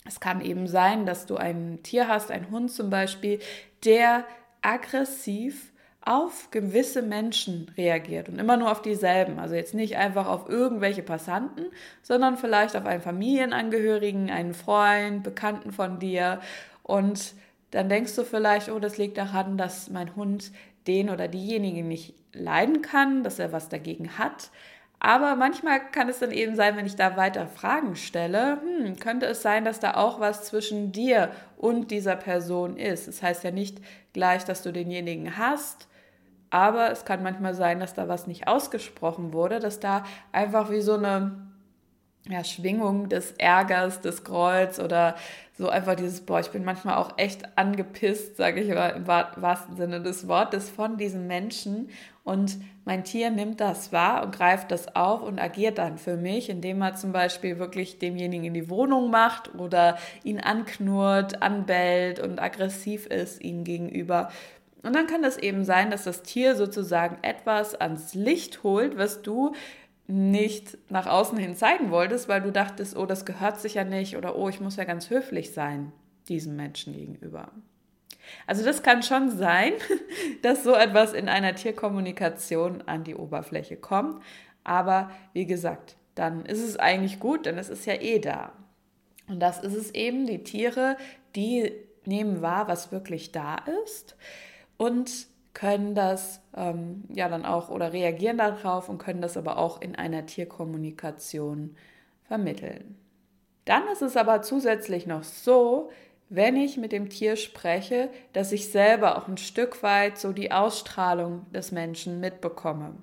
Es 0.06 0.20
kann 0.20 0.40
eben 0.40 0.66
sein, 0.66 1.04
dass 1.04 1.26
du 1.26 1.36
ein 1.36 1.80
Tier 1.82 2.08
hast, 2.08 2.30
ein 2.30 2.50
Hund 2.50 2.70
zum 2.70 2.88
Beispiel, 2.88 3.40
der 3.84 4.24
aggressiv 4.62 5.72
auf 6.08 6.50
gewisse 6.50 7.02
Menschen 7.02 7.70
reagiert 7.76 8.30
und 8.30 8.38
immer 8.38 8.56
nur 8.56 8.72
auf 8.72 8.80
dieselben. 8.80 9.38
Also 9.38 9.54
jetzt 9.54 9.74
nicht 9.74 9.98
einfach 9.98 10.26
auf 10.26 10.48
irgendwelche 10.48 11.02
Passanten, 11.02 11.66
sondern 12.02 12.38
vielleicht 12.38 12.74
auf 12.76 12.86
einen 12.86 13.02
Familienangehörigen, 13.02 14.30
einen 14.30 14.54
Freund, 14.54 15.22
Bekannten 15.22 15.70
von 15.70 15.98
dir. 15.98 16.40
Und 16.82 17.34
dann 17.72 17.90
denkst 17.90 18.16
du 18.16 18.24
vielleicht, 18.24 18.70
oh, 18.70 18.78
das 18.78 18.96
liegt 18.96 19.18
daran, 19.18 19.58
dass 19.58 19.90
mein 19.90 20.16
Hund 20.16 20.50
den 20.86 21.10
oder 21.10 21.28
diejenigen 21.28 21.88
nicht 21.88 22.14
leiden 22.32 22.80
kann, 22.80 23.22
dass 23.22 23.38
er 23.38 23.52
was 23.52 23.68
dagegen 23.68 24.16
hat. 24.16 24.50
Aber 25.00 25.36
manchmal 25.36 25.78
kann 25.90 26.08
es 26.08 26.20
dann 26.20 26.32
eben 26.32 26.56
sein, 26.56 26.74
wenn 26.78 26.86
ich 26.86 26.96
da 26.96 27.18
weiter 27.18 27.46
Fragen 27.46 27.96
stelle, 27.96 28.62
hm, 28.62 28.96
könnte 28.96 29.26
es 29.26 29.42
sein, 29.42 29.66
dass 29.66 29.78
da 29.78 29.94
auch 29.94 30.20
was 30.20 30.44
zwischen 30.44 30.90
dir 30.90 31.32
und 31.58 31.90
dieser 31.90 32.16
Person 32.16 32.78
ist. 32.78 33.08
Das 33.08 33.22
heißt 33.22 33.44
ja 33.44 33.50
nicht 33.50 33.78
gleich, 34.14 34.44
dass 34.46 34.62
du 34.62 34.72
denjenigen 34.72 35.36
hast, 35.36 35.86
aber 36.50 36.90
es 36.90 37.04
kann 37.04 37.22
manchmal 37.22 37.54
sein, 37.54 37.80
dass 37.80 37.94
da 37.94 38.08
was 38.08 38.26
nicht 38.26 38.48
ausgesprochen 38.48 39.32
wurde, 39.32 39.60
dass 39.60 39.80
da 39.80 40.04
einfach 40.32 40.70
wie 40.70 40.80
so 40.80 40.94
eine 40.94 41.48
ja, 42.28 42.44
Schwingung 42.44 43.08
des 43.08 43.32
Ärgers, 43.32 44.00
des 44.00 44.24
Grolls 44.24 44.80
oder 44.80 45.14
so 45.56 45.68
einfach 45.68 45.96
dieses, 45.96 46.20
boah, 46.20 46.40
ich 46.40 46.50
bin 46.50 46.64
manchmal 46.64 46.96
auch 46.96 47.14
echt 47.16 47.58
angepisst, 47.58 48.36
sage 48.36 48.60
ich 48.60 48.68
mal 48.68 48.90
im 48.90 49.06
wahrsten 49.06 49.76
Sinne 49.76 50.00
des 50.00 50.28
Wortes, 50.28 50.70
von 50.70 50.98
diesem 50.98 51.26
Menschen. 51.26 51.88
Und 52.22 52.58
mein 52.84 53.04
Tier 53.04 53.30
nimmt 53.30 53.60
das 53.60 53.92
wahr 53.92 54.22
und 54.22 54.36
greift 54.36 54.70
das 54.70 54.94
auf 54.94 55.22
und 55.22 55.40
agiert 55.40 55.78
dann 55.78 55.98
für 55.98 56.16
mich, 56.16 56.50
indem 56.50 56.82
er 56.82 56.94
zum 56.94 57.10
Beispiel 57.10 57.58
wirklich 57.58 57.98
demjenigen 57.98 58.44
in 58.44 58.54
die 58.54 58.70
Wohnung 58.70 59.10
macht 59.10 59.54
oder 59.54 59.96
ihn 60.22 60.38
anknurrt, 60.38 61.42
anbellt 61.42 62.20
und 62.20 62.38
aggressiv 62.40 63.06
ist 63.06 63.42
ihm 63.42 63.64
gegenüber. 63.64 64.28
Und 64.82 64.94
dann 64.94 65.06
kann 65.06 65.22
das 65.22 65.36
eben 65.38 65.64
sein, 65.64 65.90
dass 65.90 66.04
das 66.04 66.22
Tier 66.22 66.54
sozusagen 66.54 67.18
etwas 67.22 67.74
ans 67.74 68.14
Licht 68.14 68.62
holt, 68.62 68.96
was 68.96 69.22
du 69.22 69.54
nicht 70.06 70.78
nach 70.90 71.06
außen 71.06 71.36
hin 71.36 71.56
zeigen 71.56 71.90
wolltest, 71.90 72.28
weil 72.28 72.40
du 72.40 72.50
dachtest, 72.50 72.96
oh, 72.96 73.04
das 73.04 73.26
gehört 73.26 73.60
sich 73.60 73.74
ja 73.74 73.84
nicht 73.84 74.16
oder 74.16 74.36
oh, 74.36 74.48
ich 74.48 74.60
muss 74.60 74.76
ja 74.76 74.84
ganz 74.84 75.10
höflich 75.10 75.52
sein 75.52 75.92
diesem 76.28 76.56
Menschen 76.56 76.92
gegenüber. 76.94 77.50
Also 78.46 78.64
das 78.64 78.82
kann 78.82 79.02
schon 79.02 79.30
sein, 79.30 79.72
dass 80.42 80.64
so 80.64 80.74
etwas 80.74 81.12
in 81.12 81.28
einer 81.28 81.54
Tierkommunikation 81.54 82.82
an 82.82 83.04
die 83.04 83.14
Oberfläche 83.14 83.76
kommt. 83.76 84.22
Aber 84.64 85.10
wie 85.32 85.46
gesagt, 85.46 85.96
dann 86.14 86.44
ist 86.44 86.62
es 86.62 86.76
eigentlich 86.76 87.20
gut, 87.20 87.46
denn 87.46 87.58
es 87.58 87.68
ist 87.68 87.86
ja 87.86 87.94
eh 87.94 88.18
da. 88.18 88.52
Und 89.28 89.40
das 89.40 89.62
ist 89.62 89.74
es 89.74 89.94
eben, 89.94 90.26
die 90.26 90.42
Tiere, 90.42 90.96
die 91.36 91.72
nehmen 92.04 92.40
wahr, 92.40 92.68
was 92.68 92.92
wirklich 92.92 93.32
da 93.32 93.56
ist 93.84 94.16
und 94.78 95.26
können 95.52 95.94
das 95.94 96.40
ähm, 96.56 97.04
ja 97.12 97.28
dann 97.28 97.44
auch 97.44 97.68
oder 97.68 97.92
reagieren 97.92 98.38
darauf 98.38 98.88
und 98.88 98.98
können 98.98 99.20
das 99.20 99.36
aber 99.36 99.58
auch 99.58 99.82
in 99.82 99.96
einer 99.96 100.24
Tierkommunikation 100.24 101.76
vermitteln. 102.22 102.96
Dann 103.64 103.86
ist 103.88 104.02
es 104.02 104.16
aber 104.16 104.40
zusätzlich 104.40 105.06
noch 105.06 105.24
so, 105.24 105.90
wenn 106.30 106.56
ich 106.56 106.76
mit 106.76 106.92
dem 106.92 107.08
Tier 107.08 107.36
spreche, 107.36 108.10
dass 108.32 108.52
ich 108.52 108.70
selber 108.70 109.18
auch 109.18 109.28
ein 109.28 109.36
Stück 109.36 109.82
weit 109.82 110.18
so 110.18 110.32
die 110.32 110.52
Ausstrahlung 110.52 111.46
des 111.52 111.72
Menschen 111.72 112.20
mitbekomme. 112.20 112.94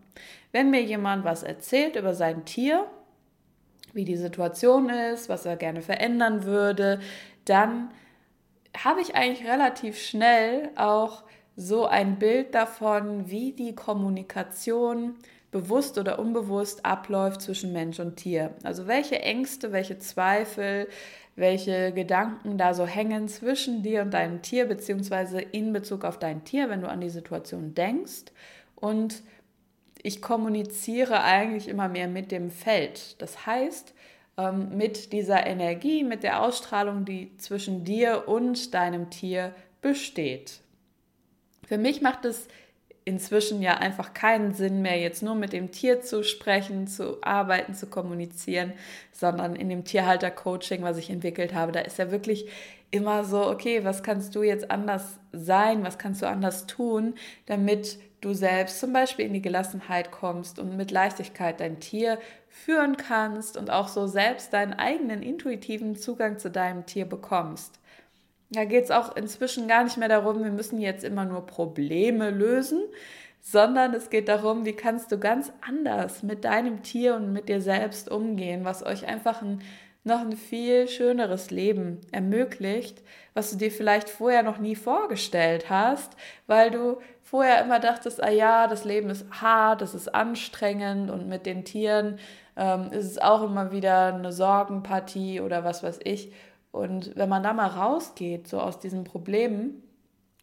Wenn 0.51 0.69
mir 0.69 0.81
jemand 0.81 1.25
was 1.25 1.43
erzählt 1.43 1.95
über 1.95 2.13
sein 2.13 2.45
Tier, 2.45 2.85
wie 3.93 4.05
die 4.05 4.17
Situation 4.17 4.89
ist, 4.89 5.27
was 5.27 5.45
er 5.45 5.55
gerne 5.55 5.81
verändern 5.81 6.45
würde, 6.45 6.99
dann 7.45 7.91
habe 8.77 9.01
ich 9.01 9.15
eigentlich 9.15 9.47
relativ 9.47 9.99
schnell 9.99 10.69
auch 10.75 11.23
so 11.55 11.85
ein 11.85 12.19
Bild 12.19 12.53
davon, 12.53 13.29
wie 13.29 13.53
die 13.53 13.75
Kommunikation 13.75 15.15
bewusst 15.51 15.97
oder 15.97 16.19
unbewusst 16.19 16.85
abläuft 16.85 17.41
zwischen 17.41 17.71
Mensch 17.71 17.99
und 17.99 18.17
Tier. 18.17 18.53
Also 18.63 18.87
welche 18.87 19.21
Ängste, 19.21 19.71
welche 19.71 19.97
Zweifel, 19.99 20.89
welche 21.37 21.93
Gedanken 21.93 22.57
da 22.57 22.73
so 22.73 22.85
hängen 22.85 23.27
zwischen 23.27 23.83
dir 23.83 24.01
und 24.01 24.13
deinem 24.13 24.41
Tier, 24.41 24.65
beziehungsweise 24.65 25.39
in 25.39 25.71
Bezug 25.71 26.03
auf 26.03 26.19
dein 26.19 26.43
Tier, 26.43 26.69
wenn 26.69 26.81
du 26.81 26.89
an 26.89 27.01
die 27.01 27.09
Situation 27.09 27.73
denkst. 27.73 28.31
Und 28.75 29.23
ich 30.01 30.21
kommuniziere 30.21 31.23
eigentlich 31.23 31.67
immer 31.67 31.87
mehr 31.87 32.07
mit 32.07 32.31
dem 32.31 32.51
Feld. 32.51 33.21
Das 33.21 33.45
heißt, 33.45 33.93
ähm, 34.37 34.77
mit 34.77 35.13
dieser 35.13 35.45
Energie, 35.45 36.03
mit 36.03 36.23
der 36.23 36.41
Ausstrahlung, 36.41 37.05
die 37.05 37.35
zwischen 37.37 37.83
dir 37.83 38.27
und 38.27 38.73
deinem 38.73 39.09
Tier 39.09 39.55
besteht. 39.81 40.59
Für 41.67 41.77
mich 41.77 42.01
macht 42.01 42.25
es 42.25 42.47
inzwischen 43.05 43.61
ja 43.61 43.75
einfach 43.77 44.13
keinen 44.13 44.53
Sinn 44.53 44.81
mehr, 44.81 44.99
jetzt 44.99 45.21
nur 45.21 45.35
mit 45.35 45.53
dem 45.53 45.71
Tier 45.71 46.01
zu 46.01 46.23
sprechen, 46.23 46.87
zu 46.87 47.21
arbeiten, 47.21 47.75
zu 47.75 47.85
kommunizieren, 47.85 48.73
sondern 49.11 49.55
in 49.55 49.69
dem 49.69 49.83
Tierhalter-Coaching, 49.85 50.81
was 50.81 50.97
ich 50.97 51.11
entwickelt 51.11 51.53
habe, 51.53 51.71
da 51.71 51.81
ist 51.81 51.99
ja 51.99 52.09
wirklich 52.09 52.49
immer 52.89 53.23
so, 53.23 53.47
okay, 53.47 53.83
was 53.83 54.01
kannst 54.01 54.35
du 54.35 54.41
jetzt 54.41 54.71
anders 54.71 55.19
sein, 55.31 55.83
was 55.83 55.99
kannst 55.99 56.23
du 56.23 56.27
anders 56.27 56.65
tun, 56.65 57.13
damit 57.45 57.99
du 58.21 58.33
selbst 58.33 58.79
zum 58.79 58.91
Beispiel 58.91 59.25
in 59.25 59.33
die 59.33 59.41
Gelassenheit 59.41 60.09
kommst 60.09 60.57
und 60.57 60.75
mit 60.75 60.89
Leichtigkeit 60.89 61.59
dein 61.59 61.79
Tier 61.79 62.17
führen 62.49 62.97
kannst 62.97 63.55
und 63.55 63.69
auch 63.69 63.87
so 63.87 64.07
selbst 64.07 64.51
deinen 64.53 64.73
eigenen 64.73 65.21
intuitiven 65.21 65.95
Zugang 65.95 66.39
zu 66.39 66.49
deinem 66.49 66.87
Tier 66.87 67.05
bekommst. 67.05 67.79
Da 68.49 68.65
geht 68.65 68.85
es 68.85 68.91
auch 68.91 69.15
inzwischen 69.15 69.67
gar 69.67 69.83
nicht 69.83 69.97
mehr 69.97 70.09
darum, 70.09 70.43
wir 70.43 70.51
müssen 70.51 70.79
jetzt 70.79 71.03
immer 71.03 71.25
nur 71.25 71.45
Probleme 71.45 72.29
lösen, 72.29 72.81
sondern 73.41 73.93
es 73.93 74.09
geht 74.09 74.27
darum, 74.27 74.65
wie 74.65 74.73
kannst 74.73 75.11
du 75.11 75.19
ganz 75.19 75.51
anders 75.61 76.23
mit 76.23 76.45
deinem 76.45 76.83
Tier 76.83 77.15
und 77.15 77.31
mit 77.33 77.49
dir 77.49 77.61
selbst 77.61 78.09
umgehen, 78.09 78.65
was 78.65 78.83
euch 78.83 79.07
einfach 79.07 79.41
ein, 79.41 79.61
noch 80.03 80.21
ein 80.21 80.35
viel 80.37 80.87
schöneres 80.87 81.51
Leben 81.51 82.01
ermöglicht, 82.11 83.03
was 83.33 83.51
du 83.51 83.57
dir 83.57 83.71
vielleicht 83.71 84.09
vorher 84.09 84.43
noch 84.43 84.59
nie 84.59 84.75
vorgestellt 84.75 85.69
hast, 85.69 86.15
weil 86.47 86.71
du 86.71 86.97
vorher 87.21 87.63
immer 87.63 87.79
dachtest, 87.79 88.23
ah 88.23 88.31
ja, 88.31 88.67
das 88.67 88.85
Leben 88.85 89.09
ist 89.09 89.25
hart, 89.29 89.81
es 89.81 89.93
ist 89.93 90.13
anstrengend 90.13 91.09
und 91.11 91.27
mit 91.27 91.45
den 91.45 91.65
Tieren 91.65 92.19
ähm, 92.55 92.91
ist 92.91 93.05
es 93.05 93.17
auch 93.17 93.43
immer 93.43 93.71
wieder 93.71 94.13
eine 94.13 94.31
Sorgenpartie 94.31 95.41
oder 95.41 95.63
was 95.63 95.83
weiß 95.83 95.99
ich. 96.03 96.31
Und 96.75 97.15
wenn 97.15 97.29
man 97.29 97.41
da 97.41 97.53
mal 97.53 97.67
rausgeht, 97.67 98.49
so 98.49 98.59
aus 98.59 98.79
diesen 98.79 99.05
Problemen, 99.05 99.81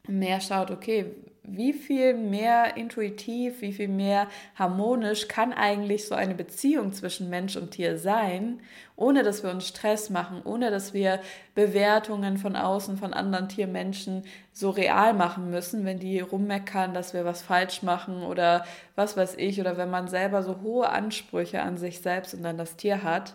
mehr 0.09 0.41
schaut, 0.41 0.71
okay, 0.71 1.15
wie 1.45 1.75
viel 1.75 2.15
mehr 2.15 2.77
intuitiv, 2.79 3.61
wie 3.61 3.73
viel 3.73 3.89
mehr 3.89 4.29
harmonisch 4.55 5.29
kann 5.29 5.53
eigentlich 5.53 6.07
so 6.07 6.15
eine 6.15 6.35
Beziehung 6.35 6.93
zwischen 6.95 7.29
Mensch 7.29 7.57
und 7.57 7.73
Tier 7.73 7.99
sein, 7.99 8.61
ohne 8.97 9.25
dass 9.25 9.43
wir 9.43 9.51
uns 9.51 9.69
Stress 9.69 10.09
machen, 10.09 10.41
ohne 10.43 10.71
dass 10.71 10.95
wir 10.95 11.21
Bewertungen 11.55 12.39
von 12.39 12.57
außen, 12.57 12.97
von 12.97 13.13
anderen 13.13 13.51
Tiermenschen 13.51 14.23
so 14.53 14.71
real 14.71 15.13
machen 15.13 15.51
müssen, 15.51 15.85
wenn 15.85 15.99
die 15.99 16.21
rummeckern, 16.21 16.95
dass 16.95 17.13
wir 17.13 17.27
was 17.27 17.43
falsch 17.43 17.83
machen 17.83 18.23
oder 18.23 18.65
was 18.95 19.19
weiß 19.19 19.35
ich, 19.37 19.61
oder 19.61 19.77
wenn 19.77 19.91
man 19.91 20.09
selber 20.09 20.43
so 20.43 20.63
hohe 20.63 20.89
Ansprüche 20.89 21.61
an 21.61 21.77
sich 21.77 22.01
selbst 22.01 22.33
und 22.33 22.47
an 22.47 22.57
das 22.57 22.77
Tier 22.77 23.03
hat. 23.03 23.35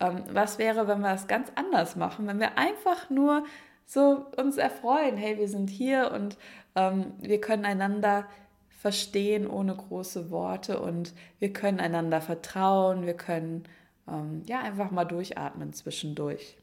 Ähm, 0.00 0.24
was 0.32 0.58
wäre, 0.58 0.88
wenn 0.88 1.00
wir 1.00 1.14
es 1.14 1.26
ganz 1.26 1.50
anders 1.54 1.96
machen, 1.96 2.26
wenn 2.26 2.40
wir 2.40 2.58
einfach 2.58 3.10
nur 3.10 3.44
so 3.86 4.26
uns 4.36 4.56
erfreuen, 4.56 5.16
hey, 5.16 5.38
wir 5.38 5.48
sind 5.48 5.70
hier 5.70 6.10
und 6.12 6.36
ähm, 6.74 7.12
wir 7.18 7.40
können 7.40 7.64
einander 7.64 8.26
verstehen 8.68 9.48
ohne 9.48 9.74
große 9.74 10.30
Worte 10.30 10.80
und 10.80 11.14
wir 11.38 11.52
können 11.52 11.80
einander 11.80 12.20
vertrauen, 12.20 13.06
wir 13.06 13.14
können 13.14 13.64
ähm, 14.08 14.42
ja 14.46 14.60
einfach 14.60 14.90
mal 14.90 15.04
durchatmen 15.04 15.72
zwischendurch. 15.72 16.56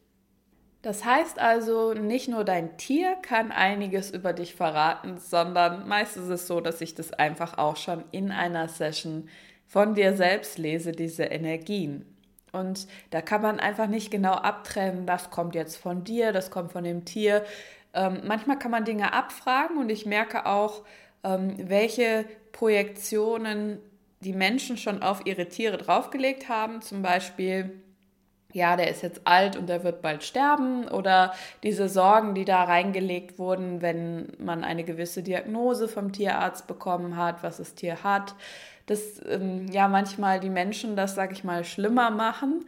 Das 0.84 1.06
heißt 1.06 1.40
also, 1.40 1.94
nicht 1.94 2.28
nur 2.28 2.44
dein 2.44 2.78
Tier 2.78 3.16
kann 3.22 3.52
einiges 3.54 4.12
über 4.12 4.34
dich 4.34 4.54
verraten, 4.54 5.18
sondern 5.18 5.88
meist 5.88 6.18
ist 6.18 6.28
es 6.28 6.46
so, 6.46 6.60
dass 6.60 6.82
ich 6.82 6.94
das 6.94 7.13
einfach 7.13 7.58
auch 7.58 7.78
schon 7.78 8.04
in 8.12 8.32
einer 8.32 8.68
Session 8.68 9.30
von 9.66 9.96
dir 9.96 10.13
selbst 10.16 10.58
lese, 10.58 10.92
diese 10.92 11.24
Energien. 11.24 12.12
Und 12.53 12.88
da 13.10 13.22
kann 13.22 13.41
man 13.41 13.60
einfach 13.60 13.88
nicht 13.88 14.12
genau 14.12 14.33
abtrennen, 14.33 15.05
das 15.05 15.31
kommt 15.31 15.55
jetzt 15.55 15.75
von 15.75 16.03
dir, 16.03 16.31
das 16.31 16.51
kommt 16.51 16.72
von 16.72 16.83
dem 16.83 17.03
Tier. 17.03 17.43
Ähm, 17.93 18.22
manchmal 18.25 18.60
kann 18.60 18.72
man 18.72 18.86
Dinge 18.86 19.12
abfragen 19.12 19.77
und 19.77 19.89
ich 19.89 20.05
merke 20.05 20.45
auch, 20.45 20.83
ähm, 21.24 21.55
welche 21.57 22.25
Projektionen 22.51 23.79
die 24.19 24.33
Menschen 24.33 24.77
schon 24.77 25.01
auf 25.01 25.25
ihre 25.25 25.50
Tiere 25.50 25.77
draufgelegt 25.77 26.48
haben. 26.48 26.81
Zum 26.81 27.01
Beispiel, 27.01 27.81
ja, 28.51 28.75
der 28.77 28.89
ist 28.89 29.01
jetzt 29.01 29.22
alt 29.25 29.57
und 29.57 29.67
der 29.67 29.83
wird 29.83 30.03
bald 30.03 30.24
sterben 30.24 30.88
oder 30.88 31.33
diese 31.63 31.89
Sorgen, 31.89 32.36
die 32.36 32.45
da 32.45 32.63
reingelegt 32.63 33.39
wurden, 33.39 33.81
wenn 33.81 34.31
man 34.38 34.63
eine 34.63 34.83
gewisse 34.83 35.24
Diagnose 35.24 35.88
vom 35.88 36.13
Tierarzt 36.13 36.67
bekommen 36.67 37.17
hat, 37.17 37.41
was 37.41 37.57
das 37.57 37.74
Tier 37.74 38.03
hat 38.03 38.36
dass 38.86 39.22
ähm, 39.28 39.68
ja 39.72 39.88
manchmal 39.88 40.40
die 40.40 40.50
Menschen 40.50 40.96
das, 40.96 41.16
sag 41.16 41.32
ich 41.32 41.44
mal, 41.44 41.63
schlimmer 41.63 42.12
machen, 42.12 42.66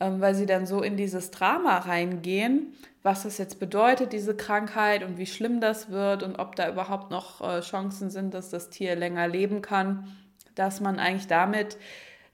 ähm, 0.00 0.20
weil 0.20 0.34
sie 0.34 0.46
dann 0.46 0.66
so 0.66 0.82
in 0.82 0.96
dieses 0.96 1.30
Drama 1.30 1.78
reingehen, 1.78 2.72
was 3.02 3.22
das 3.22 3.38
jetzt 3.38 3.60
bedeutet, 3.60 4.12
diese 4.12 4.36
Krankheit 4.36 5.02
und 5.02 5.18
wie 5.18 5.26
schlimm 5.26 5.60
das 5.60 5.90
wird 5.90 6.22
und 6.22 6.38
ob 6.38 6.56
da 6.56 6.68
überhaupt 6.68 7.10
noch 7.10 7.40
äh, 7.40 7.60
Chancen 7.60 8.10
sind, 8.10 8.34
dass 8.34 8.50
das 8.50 8.70
Tier 8.70 8.96
länger 8.96 9.28
leben 9.28 9.62
kann, 9.62 10.08
dass 10.54 10.80
man 10.80 10.98
eigentlich 10.98 11.26
damit 11.26 11.78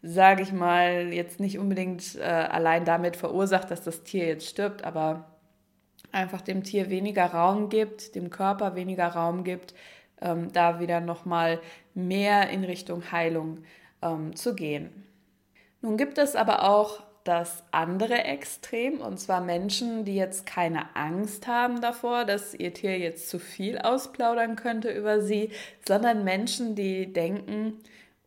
sage 0.07 0.43
ich 0.43 0.53
mal, 0.53 1.15
jetzt 1.15 1.41
nicht 1.41 1.59
unbedingt 1.59 2.17
äh, 2.17 2.23
allein 2.23 2.85
damit 2.85 3.17
verursacht, 3.17 3.71
dass 3.71 3.83
das 3.83 4.03
Tier 4.03 4.27
jetzt 4.27 4.47
stirbt, 4.47 4.85
aber 4.85 5.25
einfach 6.13 6.43
dem 6.43 6.63
Tier 6.63 6.91
weniger 6.91 7.25
Raum 7.25 7.71
gibt, 7.71 8.15
dem 8.15 8.29
Körper 8.29 8.77
weniger 8.77 9.09
Raum 9.09 9.45
gibt, 9.45 9.75
ähm, 10.21 10.53
da 10.53 10.79
wieder 10.79 11.01
nochmal 11.01 11.59
mehr 11.95 12.51
in 12.51 12.65
Richtung 12.65 13.11
Heilung 13.13 13.65
ähm, 14.03 14.37
zu 14.37 14.55
gehen. 14.55 15.05
Nun 15.81 15.97
gibt 15.97 16.19
es 16.19 16.37
aber 16.37 16.69
auch 16.69 17.03
das 17.25 17.63
andere 17.71 18.25
Extrem, 18.25 19.01
und 19.01 19.19
zwar 19.19 19.41
Menschen, 19.41 20.05
die 20.05 20.15
jetzt 20.15 20.45
keine 20.45 20.95
Angst 20.95 21.47
haben 21.47 21.81
davor, 21.81 22.27
dass 22.27 22.55
ihr 22.55 22.75
Tier 22.75 22.99
jetzt 22.99 23.31
zu 23.31 23.39
viel 23.39 23.79
ausplaudern 23.79 24.57
könnte 24.57 24.91
über 24.91 25.23
sie, 25.23 25.51
sondern 25.87 26.25
Menschen, 26.25 26.75
die 26.75 27.13
denken, 27.13 27.79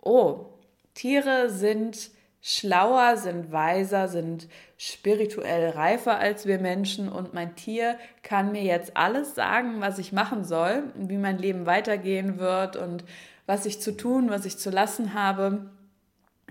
oh, 0.02 0.48
Tiere 0.96 1.50
sind 1.52 2.10
schlauer, 2.42 3.18
sind 3.18 3.52
weiser, 3.52 4.08
sind 4.08 4.48
spirituell 4.78 5.72
reifer 5.72 6.18
als 6.18 6.48
wir 6.48 6.60
Menschen 6.60 7.10
und 7.10 7.34
mein 7.34 7.56
Tier 7.56 7.98
kann 8.24 8.52
mir 8.52 8.64
jetzt 8.64 8.96
alles 8.96 9.36
sagen, 9.36 9.80
was 9.80 10.00
ich 10.00 10.12
machen 10.12 10.44
soll, 10.44 10.84
wie 10.96 11.18
mein 11.18 11.38
Leben 11.38 11.66
weitergehen 11.66 12.40
wird 12.40 12.78
und 12.78 13.04
was 13.48 13.66
ich 13.66 13.82
zu 13.82 13.98
tun, 13.98 14.30
was 14.30 14.46
ich 14.46 14.60
zu 14.60 14.70
lassen 14.70 15.16
habe. 15.16 15.72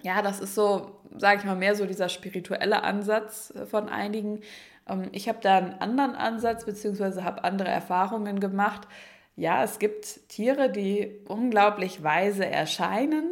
Ja, 0.02 0.22
das 0.22 0.40
ist 0.40 0.56
so, 0.56 1.00
sage 1.16 1.38
ich 1.38 1.44
mal, 1.44 1.54
mehr 1.54 1.76
so 1.76 1.86
dieser 1.86 2.08
spirituelle 2.08 2.82
Ansatz 2.82 3.54
von 3.70 3.88
einigen. 3.88 4.40
Ähm, 4.88 5.08
ich 5.12 5.28
habe 5.28 5.38
da 5.40 5.58
einen 5.58 5.74
anderen 5.74 6.16
Ansatz 6.16 6.64
beziehungsweise 6.64 7.22
habe 7.22 7.44
andere 7.44 7.68
Erfahrungen 7.68 8.40
gemacht. 8.40 8.88
Ja, 9.36 9.62
es 9.62 9.78
gibt 9.78 10.28
Tiere, 10.28 10.70
die 10.70 11.20
unglaublich 11.28 12.02
weise 12.02 12.46
erscheinen, 12.46 13.30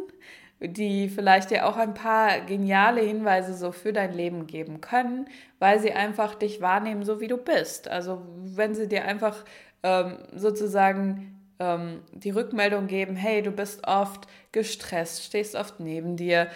die 0.59 1.09
vielleicht 1.09 1.49
dir 1.49 1.65
auch 1.67 1.77
ein 1.77 1.95
paar 1.95 2.41
geniale 2.41 3.01
Hinweise 3.01 3.55
so 3.55 3.71
für 3.71 3.91
dein 3.91 4.13
Leben 4.13 4.45
geben 4.45 4.81
können, 4.81 5.27
weil 5.57 5.79
sie 5.79 5.93
einfach 5.93 6.35
dich 6.35 6.61
wahrnehmen, 6.61 7.03
so 7.03 7.19
wie 7.19 7.27
du 7.27 7.37
bist. 7.37 7.87
Also 7.87 8.21
wenn 8.37 8.75
sie 8.75 8.87
dir 8.87 9.05
einfach 9.05 9.43
ähm, 9.81 10.17
sozusagen 10.35 11.34
ähm, 11.59 12.01
die 12.11 12.31
Rückmeldung 12.31 12.87
geben, 12.87 13.15
hey, 13.15 13.41
du 13.41 13.51
bist 13.51 13.87
oft 13.87 14.27
gestresst, 14.51 15.23
stehst 15.23 15.55
oft 15.55 15.79
neben 15.79 16.17
dir, 16.17 16.47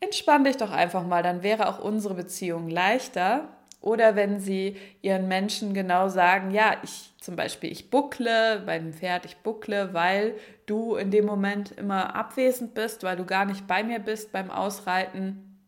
entspann 0.00 0.44
dich 0.44 0.56
doch 0.56 0.70
einfach 0.72 1.06
mal, 1.06 1.22
dann 1.22 1.42
wäre 1.42 1.68
auch 1.68 1.78
unsere 1.78 2.14
Beziehung 2.14 2.68
leichter. 2.68 3.48
Oder 3.80 4.16
wenn 4.16 4.40
sie 4.40 4.76
ihren 5.00 5.28
Menschen 5.28 5.72
genau 5.72 6.08
sagen, 6.08 6.50
ja, 6.50 6.76
ich 6.82 7.12
zum 7.20 7.36
Beispiel, 7.36 7.70
ich 7.70 7.90
buckle 7.90 8.62
beim 8.66 8.92
Pferd, 8.92 9.24
ich 9.26 9.36
buckle, 9.38 9.94
weil 9.94 10.34
du 10.66 10.96
in 10.96 11.10
dem 11.10 11.24
Moment 11.24 11.72
immer 11.72 12.16
abwesend 12.16 12.74
bist, 12.74 13.04
weil 13.04 13.16
du 13.16 13.24
gar 13.24 13.44
nicht 13.44 13.66
bei 13.66 13.84
mir 13.84 14.00
bist 14.00 14.32
beim 14.32 14.50
Ausreiten, 14.50 15.60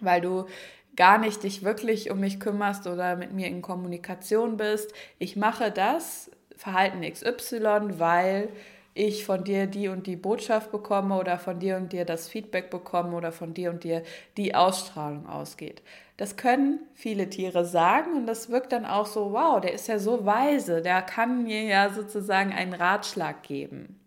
weil 0.00 0.20
du 0.20 0.46
gar 0.94 1.18
nicht 1.18 1.42
dich 1.42 1.64
wirklich 1.64 2.10
um 2.10 2.20
mich 2.20 2.40
kümmerst 2.40 2.86
oder 2.86 3.16
mit 3.16 3.32
mir 3.32 3.46
in 3.46 3.62
Kommunikation 3.62 4.56
bist. 4.56 4.92
Ich 5.18 5.36
mache 5.36 5.70
das 5.70 6.30
Verhalten 6.58 7.02
XY, 7.02 7.98
weil 7.98 8.48
ich 8.92 9.24
von 9.24 9.44
dir 9.44 9.68
die 9.68 9.86
und 9.86 10.08
die 10.08 10.16
Botschaft 10.16 10.72
bekomme 10.72 11.18
oder 11.18 11.38
von 11.38 11.60
dir 11.60 11.76
und 11.76 11.92
dir 11.92 12.04
das 12.04 12.28
Feedback 12.28 12.68
bekomme 12.68 13.16
oder 13.16 13.30
von 13.30 13.54
dir 13.54 13.70
und 13.70 13.84
dir 13.84 14.02
die 14.36 14.56
Ausstrahlung 14.56 15.28
ausgeht. 15.28 15.82
Das 16.16 16.36
können 16.36 16.80
viele 16.94 17.30
Tiere 17.30 17.64
sagen 17.64 18.14
und 18.14 18.26
das 18.26 18.50
wirkt 18.50 18.72
dann 18.72 18.84
auch 18.84 19.06
so, 19.06 19.32
wow, 19.32 19.60
der 19.60 19.72
ist 19.72 19.86
ja 19.86 20.00
so 20.00 20.26
weise, 20.26 20.82
der 20.82 21.00
kann 21.02 21.44
mir 21.44 21.62
ja 21.62 21.90
sozusagen 21.90 22.52
einen 22.52 22.74
Ratschlag 22.74 23.44
geben. 23.44 24.00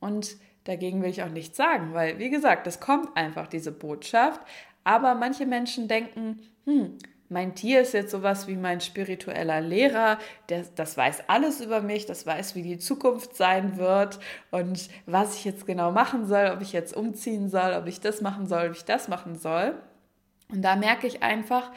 Und 0.00 0.36
dagegen 0.64 1.00
will 1.00 1.10
ich 1.10 1.22
auch 1.22 1.30
nichts 1.30 1.56
sagen, 1.56 1.94
weil, 1.94 2.18
wie 2.18 2.30
gesagt, 2.30 2.66
es 2.66 2.80
kommt 2.80 3.16
einfach 3.16 3.46
diese 3.46 3.70
Botschaft, 3.70 4.40
aber 4.82 5.14
manche 5.14 5.46
Menschen 5.46 5.86
denken, 5.86 6.40
hm, 6.64 6.98
mein 7.28 7.54
Tier 7.54 7.82
ist 7.82 7.92
jetzt 7.92 8.10
sowas 8.10 8.46
wie 8.46 8.56
mein 8.56 8.80
spiritueller 8.80 9.60
Lehrer, 9.60 10.18
der, 10.48 10.64
das 10.74 10.96
weiß 10.96 11.28
alles 11.28 11.60
über 11.60 11.82
mich, 11.82 12.06
das 12.06 12.26
weiß, 12.26 12.54
wie 12.54 12.62
die 12.62 12.78
Zukunft 12.78 13.36
sein 13.36 13.76
wird 13.76 14.18
und 14.50 14.88
was 15.06 15.36
ich 15.36 15.44
jetzt 15.44 15.66
genau 15.66 15.92
machen 15.92 16.26
soll, 16.26 16.50
ob 16.54 16.62
ich 16.62 16.72
jetzt 16.72 16.96
umziehen 16.96 17.50
soll, 17.50 17.74
ob 17.74 17.86
ich 17.86 18.00
das 18.00 18.20
machen 18.20 18.46
soll, 18.46 18.68
ob 18.68 18.72
ich 18.72 18.84
das 18.84 19.08
machen 19.08 19.36
soll. 19.38 19.74
Und 20.50 20.62
da 20.62 20.76
merke 20.76 21.06
ich 21.06 21.22
einfach, 21.22 21.70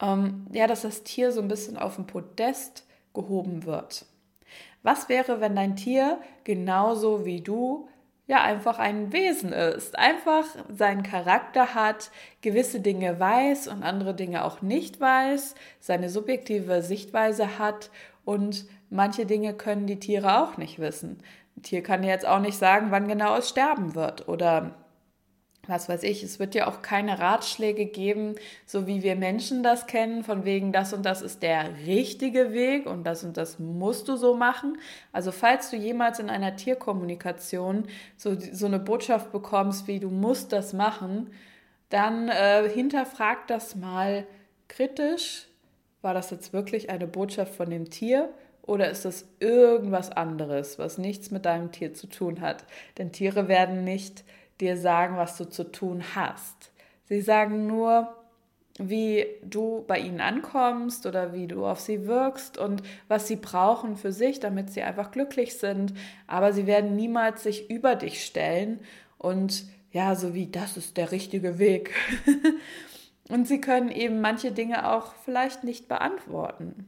ähm, 0.00 0.46
ja, 0.52 0.66
dass 0.66 0.82
das 0.82 1.04
Tier 1.04 1.30
so 1.30 1.40
ein 1.40 1.48
bisschen 1.48 1.76
auf 1.76 1.96
den 1.96 2.06
Podest 2.06 2.84
gehoben 3.14 3.64
wird. 3.64 4.06
Was 4.82 5.08
wäre, 5.08 5.40
wenn 5.40 5.56
dein 5.56 5.76
Tier 5.76 6.20
genauso 6.44 7.24
wie 7.24 7.40
du 7.40 7.88
ja 8.26 8.42
einfach 8.42 8.78
ein 8.78 9.12
Wesen 9.12 9.52
ist, 9.52 9.98
einfach 9.98 10.44
seinen 10.68 11.02
Charakter 11.02 11.74
hat, 11.74 12.10
gewisse 12.40 12.80
Dinge 12.80 13.20
weiß 13.20 13.68
und 13.68 13.82
andere 13.82 14.14
Dinge 14.14 14.44
auch 14.44 14.62
nicht 14.62 15.00
weiß, 15.00 15.54
seine 15.80 16.08
subjektive 16.08 16.82
Sichtweise 16.82 17.58
hat 17.58 17.90
und 18.24 18.66
manche 18.90 19.26
Dinge 19.26 19.54
können 19.54 19.86
die 19.86 20.00
Tiere 20.00 20.42
auch 20.42 20.56
nicht 20.56 20.78
wissen. 20.78 21.22
Ein 21.56 21.62
Tier 21.62 21.82
kann 21.82 22.02
jetzt 22.02 22.26
auch 22.26 22.40
nicht 22.40 22.58
sagen, 22.58 22.88
wann 22.90 23.08
genau 23.08 23.36
es 23.36 23.48
sterben 23.48 23.94
wird 23.94 24.28
oder 24.28 24.74
was 25.68 25.88
weiß 25.88 26.02
ich, 26.02 26.22
es 26.22 26.38
wird 26.38 26.54
ja 26.54 26.66
auch 26.66 26.82
keine 26.82 27.18
Ratschläge 27.18 27.86
geben, 27.86 28.34
so 28.64 28.86
wie 28.86 29.02
wir 29.02 29.16
Menschen 29.16 29.62
das 29.62 29.86
kennen, 29.86 30.24
von 30.24 30.44
wegen 30.44 30.72
das 30.72 30.92
und 30.92 31.04
das 31.04 31.22
ist 31.22 31.42
der 31.42 31.76
richtige 31.86 32.52
Weg 32.52 32.86
und 32.86 33.04
das 33.04 33.24
und 33.24 33.36
das 33.36 33.58
musst 33.58 34.08
du 34.08 34.16
so 34.16 34.34
machen. 34.34 34.78
Also 35.12 35.32
falls 35.32 35.70
du 35.70 35.76
jemals 35.76 36.18
in 36.18 36.30
einer 36.30 36.56
Tierkommunikation 36.56 37.86
so, 38.16 38.36
so 38.38 38.66
eine 38.66 38.78
Botschaft 38.78 39.32
bekommst, 39.32 39.86
wie 39.86 40.00
du 40.00 40.10
musst 40.10 40.52
das 40.52 40.72
machen, 40.72 41.30
dann 41.88 42.28
äh, 42.28 42.68
hinterfrag 42.68 43.46
das 43.46 43.76
mal 43.76 44.26
kritisch. 44.68 45.46
War 46.02 46.14
das 46.14 46.30
jetzt 46.30 46.52
wirklich 46.52 46.90
eine 46.90 47.06
Botschaft 47.06 47.54
von 47.54 47.70
dem 47.70 47.90
Tier? 47.90 48.30
Oder 48.62 48.90
ist 48.90 49.04
das 49.04 49.26
irgendwas 49.38 50.10
anderes, 50.10 50.78
was 50.78 50.98
nichts 50.98 51.30
mit 51.30 51.46
deinem 51.46 51.70
Tier 51.70 51.94
zu 51.94 52.08
tun 52.08 52.40
hat? 52.40 52.64
Denn 52.98 53.12
Tiere 53.12 53.46
werden 53.46 53.84
nicht 53.84 54.24
dir 54.60 54.76
sagen, 54.76 55.16
was 55.16 55.36
du 55.36 55.44
zu 55.44 55.64
tun 55.64 56.02
hast. 56.14 56.70
Sie 57.04 57.20
sagen 57.20 57.66
nur, 57.66 58.14
wie 58.78 59.26
du 59.42 59.84
bei 59.86 59.98
ihnen 59.98 60.20
ankommst 60.20 61.06
oder 61.06 61.32
wie 61.32 61.46
du 61.46 61.64
auf 61.64 61.80
sie 61.80 62.06
wirkst 62.06 62.58
und 62.58 62.82
was 63.08 63.26
sie 63.26 63.36
brauchen 63.36 63.96
für 63.96 64.12
sich, 64.12 64.40
damit 64.40 64.70
sie 64.70 64.82
einfach 64.82 65.10
glücklich 65.10 65.58
sind. 65.58 65.94
Aber 66.26 66.52
sie 66.52 66.66
werden 66.66 66.94
niemals 66.94 67.42
sich 67.42 67.70
über 67.70 67.94
dich 67.94 68.24
stellen 68.24 68.80
und 69.18 69.64
ja, 69.92 70.14
so 70.14 70.34
wie 70.34 70.46
das 70.46 70.76
ist 70.76 70.96
der 70.98 71.10
richtige 71.10 71.58
Weg. 71.58 71.94
und 73.30 73.48
sie 73.48 73.60
können 73.60 73.90
eben 73.90 74.20
manche 74.20 74.52
Dinge 74.52 74.90
auch 74.92 75.14
vielleicht 75.24 75.64
nicht 75.64 75.88
beantworten. 75.88 76.84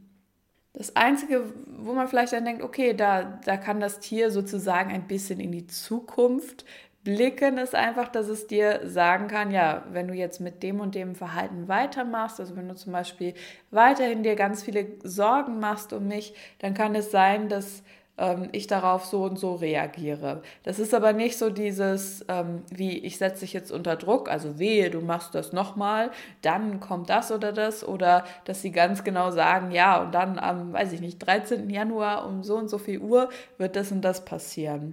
Das 0.74 0.94
Einzige, 0.94 1.42
wo 1.78 1.94
man 1.94 2.06
vielleicht 2.06 2.34
dann 2.34 2.44
denkt, 2.44 2.62
okay, 2.62 2.92
da, 2.92 3.40
da 3.44 3.56
kann 3.56 3.80
das 3.80 3.98
Tier 3.98 4.30
sozusagen 4.30 4.92
ein 4.92 5.08
bisschen 5.08 5.40
in 5.40 5.50
die 5.50 5.66
Zukunft 5.66 6.64
Blicken 7.08 7.56
ist 7.56 7.74
einfach, 7.74 8.08
dass 8.08 8.28
es 8.28 8.48
dir 8.48 8.82
sagen 8.84 9.28
kann, 9.28 9.50
ja, 9.50 9.82
wenn 9.92 10.08
du 10.08 10.12
jetzt 10.12 10.42
mit 10.42 10.62
dem 10.62 10.78
und 10.78 10.94
dem 10.94 11.14
Verhalten 11.14 11.66
weitermachst, 11.66 12.38
also 12.38 12.54
wenn 12.54 12.68
du 12.68 12.74
zum 12.74 12.92
Beispiel 12.92 13.32
weiterhin 13.70 14.22
dir 14.22 14.36
ganz 14.36 14.62
viele 14.62 14.88
Sorgen 15.02 15.58
machst 15.58 15.94
um 15.94 16.06
mich, 16.06 16.34
dann 16.58 16.74
kann 16.74 16.94
es 16.94 17.10
sein, 17.10 17.48
dass 17.48 17.82
ähm, 18.18 18.50
ich 18.52 18.66
darauf 18.66 19.06
so 19.06 19.22
und 19.22 19.38
so 19.38 19.54
reagiere. 19.54 20.42
Das 20.64 20.78
ist 20.78 20.92
aber 20.92 21.14
nicht 21.14 21.38
so 21.38 21.48
dieses, 21.48 22.26
ähm, 22.28 22.62
wie 22.70 22.98
ich 22.98 23.16
setze 23.16 23.40
dich 23.40 23.54
jetzt 23.54 23.72
unter 23.72 23.96
Druck, 23.96 24.30
also 24.30 24.58
wehe, 24.58 24.90
du 24.90 25.00
machst 25.00 25.34
das 25.34 25.54
nochmal, 25.54 26.10
dann 26.42 26.78
kommt 26.78 27.08
das 27.08 27.32
oder 27.32 27.54
das, 27.54 27.88
oder 27.88 28.24
dass 28.44 28.60
sie 28.60 28.70
ganz 28.70 29.02
genau 29.02 29.30
sagen, 29.30 29.70
ja, 29.70 30.02
und 30.02 30.14
dann 30.14 30.38
am, 30.38 30.74
weiß 30.74 30.92
ich 30.92 31.00
nicht, 31.00 31.20
13. 31.20 31.70
Januar 31.70 32.26
um 32.26 32.42
so 32.42 32.56
und 32.56 32.68
so 32.68 32.76
viel 32.76 32.98
Uhr 32.98 33.30
wird 33.56 33.76
das 33.76 33.92
und 33.92 34.02
das 34.02 34.26
passieren. 34.26 34.92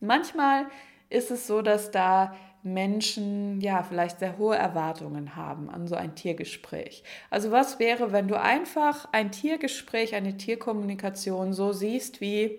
Manchmal 0.00 0.66
ist 1.08 1.30
es 1.30 1.46
so, 1.46 1.62
dass 1.62 1.90
da 1.90 2.34
Menschen 2.62 3.60
ja 3.60 3.84
vielleicht 3.84 4.18
sehr 4.18 4.38
hohe 4.38 4.56
Erwartungen 4.56 5.36
haben 5.36 5.70
an 5.70 5.86
so 5.86 5.94
ein 5.94 6.16
Tiergespräch. 6.16 7.04
Also 7.30 7.52
was 7.52 7.78
wäre, 7.78 8.10
wenn 8.10 8.26
du 8.26 8.40
einfach 8.40 9.08
ein 9.12 9.30
Tiergespräch, 9.30 10.14
eine 10.16 10.36
Tierkommunikation 10.36 11.52
so 11.52 11.72
siehst, 11.72 12.20
wie 12.20 12.58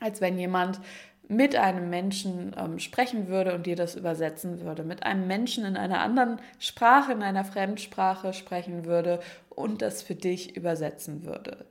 als 0.00 0.20
wenn 0.20 0.38
jemand 0.38 0.80
mit 1.28 1.56
einem 1.56 1.90
Menschen 1.90 2.54
ähm, 2.56 2.78
sprechen 2.78 3.26
würde 3.28 3.54
und 3.54 3.66
dir 3.66 3.74
das 3.74 3.96
übersetzen 3.96 4.60
würde, 4.60 4.84
mit 4.84 5.02
einem 5.02 5.26
Menschen 5.26 5.64
in 5.64 5.76
einer 5.76 6.00
anderen 6.00 6.40
Sprache, 6.60 7.12
in 7.12 7.22
einer 7.22 7.44
Fremdsprache 7.44 8.32
sprechen 8.32 8.84
würde 8.84 9.20
und 9.50 9.82
das 9.82 10.02
für 10.02 10.14
dich 10.14 10.56
übersetzen 10.56 11.24
würde. 11.24 11.66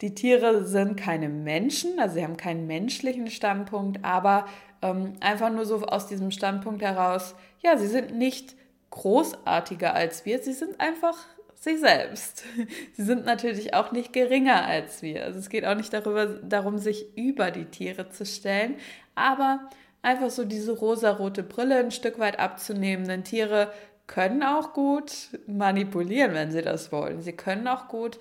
Die 0.00 0.14
Tiere 0.14 0.64
sind 0.64 0.96
keine 0.96 1.28
Menschen, 1.28 1.98
also 1.98 2.16
sie 2.16 2.22
haben 2.22 2.36
keinen 2.36 2.66
menschlichen 2.66 3.30
Standpunkt, 3.30 4.04
aber 4.04 4.46
ähm, 4.82 5.14
einfach 5.20 5.50
nur 5.50 5.64
so 5.64 5.82
aus 5.82 6.06
diesem 6.06 6.30
Standpunkt 6.30 6.82
heraus, 6.82 7.34
ja, 7.62 7.78
sie 7.78 7.86
sind 7.86 8.14
nicht 8.14 8.54
großartiger 8.90 9.94
als 9.94 10.24
wir, 10.26 10.38
sie 10.38 10.52
sind 10.52 10.80
einfach 10.80 11.16
sie 11.54 11.76
selbst. 11.78 12.44
Sie 12.92 13.02
sind 13.02 13.24
natürlich 13.24 13.74
auch 13.74 13.90
nicht 13.90 14.12
geringer 14.12 14.64
als 14.64 15.02
wir. 15.02 15.24
Also 15.24 15.38
es 15.38 15.48
geht 15.48 15.64
auch 15.64 15.74
nicht 15.74 15.92
darüber, 15.92 16.26
darum, 16.26 16.78
sich 16.78 17.16
über 17.16 17.50
die 17.50 17.64
Tiere 17.64 18.08
zu 18.10 18.24
stellen, 18.24 18.76
aber 19.14 19.68
einfach 20.02 20.30
so 20.30 20.44
diese 20.44 20.72
rosarote 20.72 21.42
Brille 21.42 21.78
ein 21.78 21.90
Stück 21.90 22.18
weit 22.18 22.38
abzunehmen, 22.38 23.08
denn 23.08 23.24
Tiere 23.24 23.72
können 24.06 24.42
auch 24.44 24.72
gut 24.72 25.30
manipulieren, 25.48 26.34
wenn 26.34 26.52
sie 26.52 26.62
das 26.62 26.92
wollen. 26.92 27.20
Sie 27.22 27.32
können 27.32 27.66
auch 27.66 27.88
gut 27.88 28.18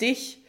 dich 0.00 0.38
äh, 0.38 0.43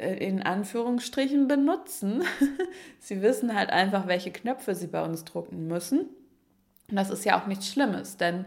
in 0.00 0.42
Anführungsstrichen 0.42 1.48
benutzen. 1.48 2.22
sie 2.98 3.22
wissen 3.22 3.54
halt 3.54 3.70
einfach, 3.70 4.06
welche 4.06 4.30
Knöpfe 4.30 4.74
sie 4.74 4.86
bei 4.86 5.02
uns 5.02 5.24
drucken 5.24 5.66
müssen. 5.66 6.08
Und 6.88 6.96
das 6.96 7.10
ist 7.10 7.24
ja 7.24 7.40
auch 7.40 7.46
nichts 7.46 7.68
Schlimmes, 7.68 8.16
denn 8.16 8.46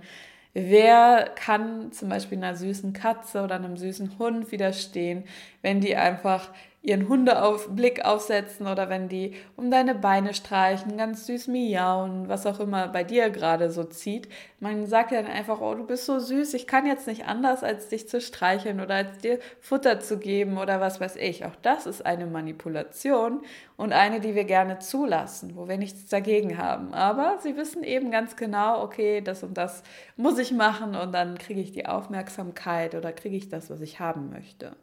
wer 0.54 1.32
kann 1.36 1.92
zum 1.92 2.10
Beispiel 2.10 2.38
einer 2.38 2.56
süßen 2.56 2.94
Katze 2.94 3.44
oder 3.44 3.56
einem 3.56 3.78
süßen 3.78 4.20
Hund 4.20 4.52
widerstehen, 4.52 5.24
wenn 5.62 5.80
die 5.80 5.96
einfach 5.96 6.50
ihren 6.84 7.08
Hundeblick 7.08 8.04
aufsetzen 8.04 8.68
oder 8.68 8.90
wenn 8.90 9.08
die 9.08 9.36
um 9.56 9.72
deine 9.72 9.96
Beine 9.96 10.34
streichen, 10.34 10.98
ganz 10.98 11.26
süß 11.28 11.48
miauen, 11.48 12.28
was 12.28 12.46
auch 12.46 12.60
immer 12.60 12.90
bei 12.90 13.06
dir 13.06 13.30
gerade 13.30 13.72
so 13.72 13.86
zieht. 13.86 14.28
Man 14.60 14.86
sagt 14.86 15.14
dann 15.14 15.26
einfach, 15.26 15.62
oh, 15.62 15.76
du 15.76 15.86
bist 15.86 16.06
so 16.06 16.20
süß, 16.20 16.54
ich 16.54 16.68
kann 16.68 16.86
jetzt 16.86 17.08
nicht 17.08 17.26
anders, 17.26 17.64
als 17.64 17.88
dich 17.88 18.10
zu 18.10 18.20
streicheln 18.20 18.82
oder 18.82 18.96
als 18.96 19.18
dir 19.20 19.40
Futter 19.62 20.02
zu 20.02 20.20
geben 20.20 20.58
oder 20.58 20.82
was 20.82 21.00
weiß 21.00 21.16
ich. 21.16 21.46
Auch 21.46 21.56
das 21.62 21.86
ist 21.86 22.06
eine 22.06 22.26
Manipulation 22.28 23.44
und 23.78 23.94
eine, 23.94 24.20
die 24.20 24.36
wir 24.36 24.44
gerne 24.44 24.80
zulassen, 24.80 25.56
wo 25.56 25.70
wir 25.70 25.78
nichts 25.78 26.10
dagegen 26.10 26.58
haben. 26.58 26.94
Aber 26.94 27.38
sie 27.40 27.56
wissen 27.56 27.84
eben 27.84 28.12
ganz 28.12 28.36
genau, 28.36 28.84
okay, 28.84 29.22
das 29.22 29.42
und 29.42 29.58
das 29.58 29.84
muss 30.18 30.38
ich 30.38 30.52
machen 30.52 30.96
und 30.96 31.14
dann 31.14 31.38
kriege 31.38 31.62
ich 31.62 31.72
die 31.72 31.86
Aufmerksamkeit 31.86 32.94
oder 32.94 33.14
kriege 33.14 33.38
ich 33.38 33.48
das, 33.48 33.70
was 33.70 33.80
ich 33.80 34.02
haben 34.02 34.30
möchte. 34.30 34.76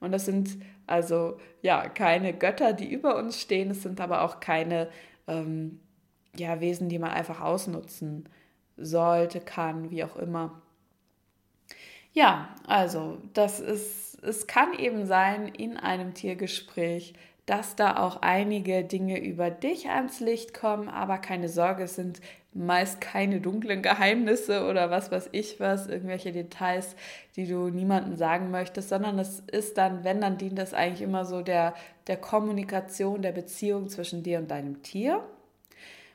Und 0.00 0.12
das 0.12 0.26
sind 0.26 0.58
also 0.86 1.38
ja 1.62 1.88
keine 1.88 2.32
Götter, 2.32 2.72
die 2.72 2.90
über 2.90 3.16
uns 3.16 3.40
stehen, 3.40 3.70
es 3.70 3.82
sind 3.82 4.00
aber 4.00 4.22
auch 4.22 4.40
keine 4.40 4.88
ähm, 5.26 5.80
ja, 6.36 6.60
Wesen, 6.60 6.88
die 6.88 6.98
man 6.98 7.10
einfach 7.10 7.40
ausnutzen 7.40 8.28
sollte, 8.76 9.40
kann, 9.40 9.90
wie 9.90 10.04
auch 10.04 10.16
immer. 10.16 10.62
Ja, 12.12 12.54
also 12.66 13.18
das 13.34 13.60
ist, 13.60 14.22
es 14.22 14.46
kann 14.46 14.78
eben 14.78 15.06
sein 15.06 15.48
in 15.48 15.76
einem 15.76 16.14
Tiergespräch, 16.14 17.14
dass 17.46 17.76
da 17.76 17.96
auch 17.96 18.22
einige 18.22 18.84
Dinge 18.84 19.20
über 19.20 19.50
dich 19.50 19.88
ans 19.88 20.20
Licht 20.20 20.52
kommen, 20.52 20.88
aber 20.88 21.18
keine 21.18 21.48
Sorge, 21.48 21.84
es 21.84 21.94
sind 21.94 22.20
meist 22.56 23.00
keine 23.00 23.40
dunklen 23.40 23.82
Geheimnisse 23.82 24.66
oder 24.66 24.90
was 24.90 25.12
weiß 25.12 25.28
ich 25.32 25.60
was, 25.60 25.86
irgendwelche 25.86 26.32
Details, 26.32 26.96
die 27.36 27.46
du 27.46 27.68
niemandem 27.68 28.16
sagen 28.16 28.50
möchtest, 28.50 28.88
sondern 28.88 29.18
es 29.18 29.40
ist 29.40 29.78
dann, 29.78 30.04
wenn, 30.04 30.20
dann 30.20 30.38
dient 30.38 30.58
es 30.58 30.74
eigentlich 30.74 31.02
immer 31.02 31.24
so 31.24 31.42
der, 31.42 31.74
der 32.06 32.16
Kommunikation, 32.16 33.22
der 33.22 33.32
Beziehung 33.32 33.88
zwischen 33.88 34.22
dir 34.22 34.38
und 34.38 34.50
deinem 34.50 34.82
Tier. 34.82 35.22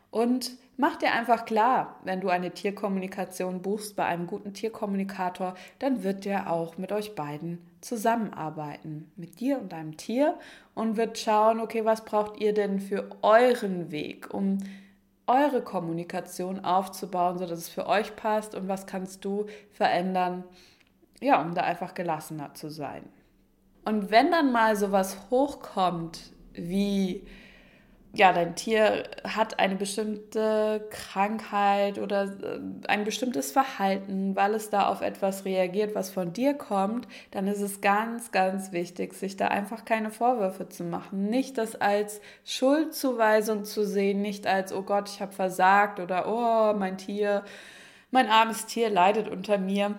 Und 0.10 0.52
mach 0.78 0.98
dir 0.98 1.14
einfach 1.14 1.46
klar, 1.46 2.00
wenn 2.04 2.22
du 2.22 2.30
eine 2.30 2.52
Tierkommunikation 2.52 3.62
buchst 3.62 3.96
bei 3.96 4.06
einem 4.06 4.28
guten 4.28 4.54
Tierkommunikator, 4.54 5.54
dann 5.80 6.04
wird 6.04 6.26
der 6.26 6.52
auch 6.52 6.78
mit 6.78 6.92
euch 6.92 7.16
beiden 7.16 7.60
zusammenarbeiten, 7.82 9.12
mit 9.16 9.40
dir 9.40 9.60
und 9.60 9.72
deinem 9.72 9.98
Tier 9.98 10.38
und 10.74 10.98
wird 10.98 11.18
schauen, 11.18 11.60
okay, 11.60 11.84
was 11.84 12.06
braucht 12.06 12.40
ihr 12.40 12.54
denn 12.54 12.80
für 12.80 13.10
euren 13.22 13.92
Weg, 13.92 14.34
um 14.34 14.60
eure 15.28 15.62
Kommunikation 15.62 16.64
aufzubauen, 16.64 17.38
sodass 17.38 17.60
es 17.60 17.70
für 17.70 17.88
euch 17.88 18.16
passt 18.16 18.56
und 18.56 18.68
was 18.68 18.86
kannst 18.86 19.26
du 19.26 19.46
verändern, 19.72 20.44
ja, 21.22 21.42
um 21.42 21.54
da 21.54 21.62
einfach 21.62 21.94
gelassener 21.94 22.54
zu 22.54 22.70
sein. 22.70 23.04
Und 23.86 24.12
wenn 24.12 24.32
dann 24.32 24.52
mal 24.52 24.76
sowas 24.76 25.18
hochkommt 25.30 26.32
wie 26.54 27.26
ja, 28.14 28.34
dein 28.34 28.56
Tier 28.56 29.04
hat 29.24 29.60
eine 29.60 29.76
bestimmte 29.76 30.86
Krankheit 30.90 31.98
oder 31.98 32.26
äh, 32.26 32.60
ein 32.88 33.06
bestimmtes 33.06 33.54
Verhalten, 33.54 34.36
weil 34.36 34.54
es 34.54 34.70
da 34.70 34.88
auf 34.88 35.02
etwas 35.02 35.46
reagiert, 35.46 35.96
was 35.96 36.10
von 36.10 36.34
dir 36.34 36.54
kommt, 36.54 37.08
dann 37.32 37.48
ist 37.48 37.62
es 37.62 37.80
ganz, 37.80 38.32
ganz 38.32 38.74
wichtig, 38.74 39.14
sich 39.14 39.38
da 39.38 39.48
einfach 39.48 39.86
keine 39.86 40.12
Vorwürfe 40.12 40.68
zu 40.68 40.84
machen. 40.84 41.30
Nicht 41.30 41.58
das 41.58 41.76
als 41.76 42.20
Schuldzuweisung 42.44 43.64
zu 43.64 43.86
sehen, 43.86 44.22
nicht 44.22 44.46
als, 44.46 44.74
oh 44.74 44.84
Gott, 44.84 45.10
ich 45.10 45.22
habe 45.22 45.32
versagt 45.32 46.02
oder, 46.02 46.28
oh, 46.28 46.78
mein 46.78 46.98
Tier, 46.98 47.46
mein 48.12 48.28
armes 48.28 48.66
Tier 48.66 48.90
leidet 48.90 49.30
unter 49.30 49.58
mir 49.58 49.96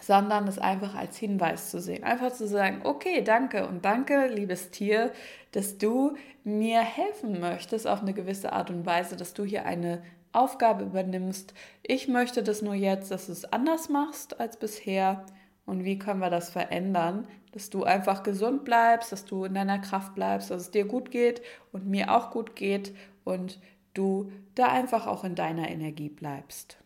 sondern 0.00 0.46
es 0.48 0.58
einfach 0.58 0.94
als 0.94 1.16
Hinweis 1.16 1.70
zu 1.70 1.80
sehen. 1.80 2.04
Einfach 2.04 2.32
zu 2.32 2.46
sagen, 2.46 2.80
okay, 2.84 3.22
danke 3.22 3.66
und 3.66 3.84
danke, 3.84 4.26
liebes 4.26 4.70
Tier, 4.70 5.12
dass 5.52 5.78
du 5.78 6.14
mir 6.42 6.80
helfen 6.80 7.40
möchtest 7.40 7.86
auf 7.86 8.02
eine 8.02 8.12
gewisse 8.12 8.52
Art 8.52 8.70
und 8.70 8.86
Weise, 8.86 9.16
dass 9.16 9.34
du 9.34 9.44
hier 9.44 9.64
eine 9.64 10.02
Aufgabe 10.32 10.84
übernimmst. 10.84 11.54
Ich 11.82 12.08
möchte 12.08 12.42
das 12.42 12.60
nur 12.60 12.74
jetzt, 12.74 13.10
dass 13.10 13.26
du 13.26 13.32
es 13.32 13.44
anders 13.44 13.88
machst 13.88 14.40
als 14.40 14.56
bisher. 14.56 15.24
Und 15.64 15.84
wie 15.84 15.98
können 15.98 16.20
wir 16.20 16.30
das 16.30 16.50
verändern, 16.50 17.26
dass 17.52 17.70
du 17.70 17.84
einfach 17.84 18.22
gesund 18.22 18.64
bleibst, 18.64 19.12
dass 19.12 19.24
du 19.24 19.44
in 19.44 19.54
deiner 19.54 19.78
Kraft 19.78 20.14
bleibst, 20.14 20.50
dass 20.50 20.62
es 20.62 20.70
dir 20.70 20.84
gut 20.84 21.10
geht 21.10 21.40
und 21.72 21.86
mir 21.86 22.14
auch 22.14 22.30
gut 22.30 22.56
geht 22.56 22.94
und 23.24 23.60
du 23.94 24.30
da 24.56 24.66
einfach 24.66 25.06
auch 25.06 25.24
in 25.24 25.36
deiner 25.36 25.70
Energie 25.70 26.08
bleibst. 26.08 26.78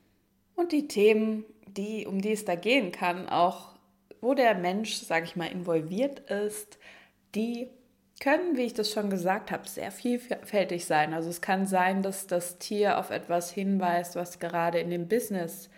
Und 0.55 0.73
die 0.73 0.87
Themen, 0.87 1.45
die, 1.77 2.07
um 2.07 2.21
die 2.21 2.33
es 2.33 2.45
da 2.45 2.55
gehen 2.55 2.93
kann, 2.93 3.29
auch 3.29 3.75
wo 4.21 4.35
der 4.35 4.55
Mensch, 4.55 4.95
sage 4.95 5.27
ich 5.27 5.37
mal, 5.37 5.47
involviert 5.47 6.21
ist, 6.31 6.79
die 7.35 7.69
können, 8.21 8.57
wie 8.57 8.63
ich 8.63 8.75
das 8.75 8.91
schon 8.91 9.11
gesagt 9.11 9.53
habe, 9.53 9.69
sehr 9.69 9.93
vielfältig 9.93 10.87
sein. 10.87 11.15
Also 11.15 11.31
es 11.31 11.41
kann 11.41 11.67
sein, 11.67 12.03
dass 12.03 12.27
das 12.27 12.59
Tier 12.59 12.99
auf 12.99 13.11
etwas 13.11 13.53
hinweist, 13.53 14.17
was 14.17 14.41
gerade 14.41 14.81
in 14.81 14.91
dem 14.91 15.09
Business 15.09 15.71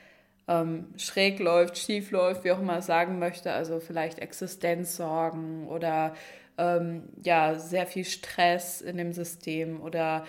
ähm, 0.49 0.87
schräg 0.97 1.39
läuft, 1.39 1.77
schief 1.77 2.11
läuft, 2.11 2.45
wie 2.45 2.53
auch 2.53 2.61
immer 2.61 2.81
sagen 2.81 3.19
möchte. 3.19 3.53
Also 3.53 3.79
vielleicht 3.79 4.21
Existenzsorgen 4.21 5.69
oder 5.69 6.15
ähm, 6.57 7.05
ja, 7.23 7.57
sehr 7.57 7.87
viel 7.87 8.05
Stress 8.05 8.81
in 8.81 8.97
dem 8.97 9.13
System 9.13 9.81
oder 9.83 10.25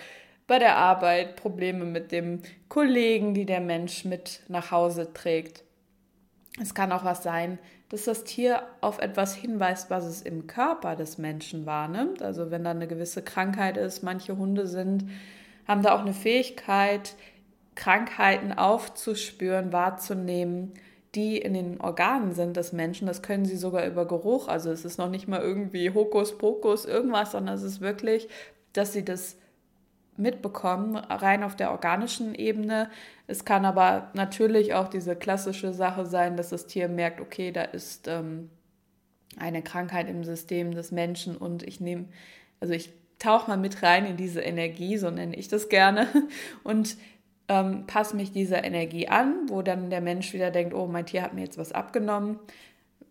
bei 0.46 0.58
der 0.58 0.76
Arbeit 0.76 1.36
Probleme 1.36 1.84
mit 1.84 2.12
dem 2.12 2.40
Kollegen, 2.68 3.34
die 3.34 3.46
der 3.46 3.60
Mensch 3.60 4.04
mit 4.04 4.40
nach 4.48 4.70
Hause 4.70 5.12
trägt. 5.12 5.64
Es 6.60 6.74
kann 6.74 6.92
auch 6.92 7.04
was 7.04 7.22
sein, 7.22 7.58
dass 7.88 8.04
das 8.04 8.24
Tier 8.24 8.62
auf 8.80 8.98
etwas 9.00 9.34
hinweist, 9.34 9.90
was 9.90 10.04
es 10.04 10.22
im 10.22 10.46
Körper 10.46 10.96
des 10.96 11.18
Menschen 11.18 11.66
wahrnimmt. 11.66 12.22
Also 12.22 12.50
wenn 12.50 12.64
da 12.64 12.70
eine 12.70 12.88
gewisse 12.88 13.22
Krankheit 13.22 13.76
ist, 13.76 14.02
manche 14.02 14.36
Hunde 14.36 14.66
sind, 14.66 15.04
haben 15.66 15.82
da 15.82 15.94
auch 15.94 16.00
eine 16.00 16.14
Fähigkeit, 16.14 17.14
Krankheiten 17.74 18.52
aufzuspüren, 18.52 19.72
wahrzunehmen, 19.72 20.72
die 21.14 21.36
in 21.38 21.54
den 21.54 21.80
Organen 21.80 22.32
sind 22.32 22.56
des 22.56 22.72
Menschen. 22.72 23.06
Das 23.06 23.22
können 23.22 23.44
sie 23.44 23.56
sogar 23.56 23.86
über 23.86 24.06
Geruch. 24.06 24.48
Also 24.48 24.70
es 24.70 24.84
ist 24.84 24.98
noch 24.98 25.10
nicht 25.10 25.28
mal 25.28 25.40
irgendwie 25.40 25.92
Hokuspokus, 25.92 26.86
irgendwas, 26.86 27.32
sondern 27.32 27.54
es 27.54 27.62
ist 27.62 27.80
wirklich, 27.80 28.28
dass 28.72 28.92
sie 28.92 29.04
das 29.04 29.36
mitbekommen, 30.16 30.96
rein 30.96 31.42
auf 31.42 31.56
der 31.56 31.70
organischen 31.70 32.34
Ebene. 32.34 32.90
Es 33.26 33.44
kann 33.44 33.64
aber 33.64 34.10
natürlich 34.14 34.74
auch 34.74 34.88
diese 34.88 35.16
klassische 35.16 35.72
Sache 35.72 36.06
sein, 36.06 36.36
dass 36.36 36.50
das 36.50 36.66
Tier 36.66 36.88
merkt, 36.88 37.20
okay, 37.20 37.50
da 37.50 37.62
ist 37.62 38.08
ähm, 38.08 38.50
eine 39.38 39.62
Krankheit 39.62 40.08
im 40.08 40.24
System 40.24 40.72
des 40.74 40.92
Menschen 40.92 41.36
und 41.36 41.62
ich 41.62 41.80
nehme, 41.80 42.06
also 42.60 42.74
ich 42.74 42.90
tauche 43.18 43.48
mal 43.48 43.56
mit 43.56 43.82
rein 43.82 44.04
in 44.04 44.16
diese 44.16 44.40
Energie, 44.40 44.98
so 44.98 45.10
nenne 45.10 45.36
ich 45.36 45.48
das 45.48 45.68
gerne, 45.68 46.08
und 46.62 46.96
ähm, 47.48 47.86
passe 47.86 48.16
mich 48.16 48.32
dieser 48.32 48.64
Energie 48.64 49.08
an, 49.08 49.48
wo 49.48 49.62
dann 49.62 49.90
der 49.90 50.00
Mensch 50.00 50.32
wieder 50.32 50.50
denkt, 50.50 50.74
oh, 50.74 50.86
mein 50.86 51.06
Tier 51.06 51.22
hat 51.22 51.34
mir 51.34 51.42
jetzt 51.42 51.58
was 51.58 51.72
abgenommen. 51.72 52.38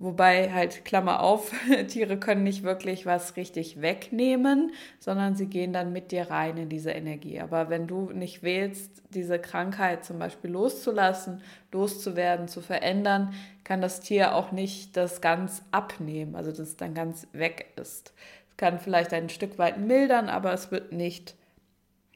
Wobei 0.01 0.51
halt, 0.51 0.83
Klammer 0.83 1.19
auf, 1.19 1.51
Tiere 1.87 2.17
können 2.17 2.41
nicht 2.41 2.63
wirklich 2.63 3.05
was 3.05 3.35
richtig 3.35 3.83
wegnehmen, 3.83 4.71
sondern 4.99 5.35
sie 5.35 5.45
gehen 5.45 5.73
dann 5.73 5.93
mit 5.93 6.11
dir 6.11 6.31
rein 6.31 6.57
in 6.57 6.69
diese 6.69 6.89
Energie. 6.89 7.39
Aber 7.39 7.69
wenn 7.69 7.85
du 7.85 8.09
nicht 8.11 8.41
wählst, 8.41 9.03
diese 9.11 9.37
Krankheit 9.37 10.03
zum 10.03 10.17
Beispiel 10.17 10.49
loszulassen, 10.49 11.43
loszuwerden, 11.71 12.47
zu 12.47 12.61
verändern, 12.61 13.35
kann 13.63 13.79
das 13.79 13.99
Tier 13.99 14.33
auch 14.33 14.51
nicht 14.51 14.97
das 14.97 15.21
ganz 15.21 15.61
abnehmen, 15.69 16.35
also 16.35 16.49
dass 16.49 16.61
es 16.61 16.77
dann 16.77 16.95
ganz 16.95 17.27
weg 17.31 17.67
ist. 17.75 18.11
Es 18.49 18.57
kann 18.57 18.79
vielleicht 18.79 19.13
ein 19.13 19.29
Stück 19.29 19.59
weit 19.59 19.77
mildern, 19.77 20.29
aber 20.29 20.51
es 20.51 20.71
wird 20.71 20.93
nicht 20.93 21.35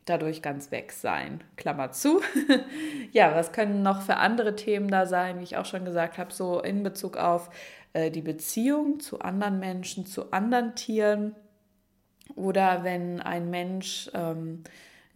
dadurch 0.06 0.42
ganz 0.42 0.72
weg 0.72 0.92
sein. 0.92 1.44
Klammer 1.56 1.92
zu. 1.92 2.22
ja, 3.12 3.36
was 3.36 3.52
können 3.52 3.82
noch 3.82 4.02
für 4.02 4.18
andere 4.18 4.56
Themen 4.56 4.88
da 4.88 5.06
sein, 5.06 5.40
wie 5.40 5.44
ich 5.44 5.58
auch 5.58 5.66
schon 5.66 5.86
gesagt 5.86 6.18
habe, 6.18 6.32
so 6.32 6.62
in 6.62 6.84
Bezug 6.84 7.18
auf 7.18 7.50
äh, 7.94 8.12
die 8.12 8.22
Beziehung 8.22 9.00
zu 9.00 9.20
anderen 9.20 9.60
Menschen, 9.60 10.06
zu 10.06 10.32
anderen 10.32 10.76
Tieren 10.76 11.36
oder 12.36 12.84
wenn 12.84 13.22
ein 13.22 13.50
Mensch 13.50 14.10
ähm, 14.14 14.64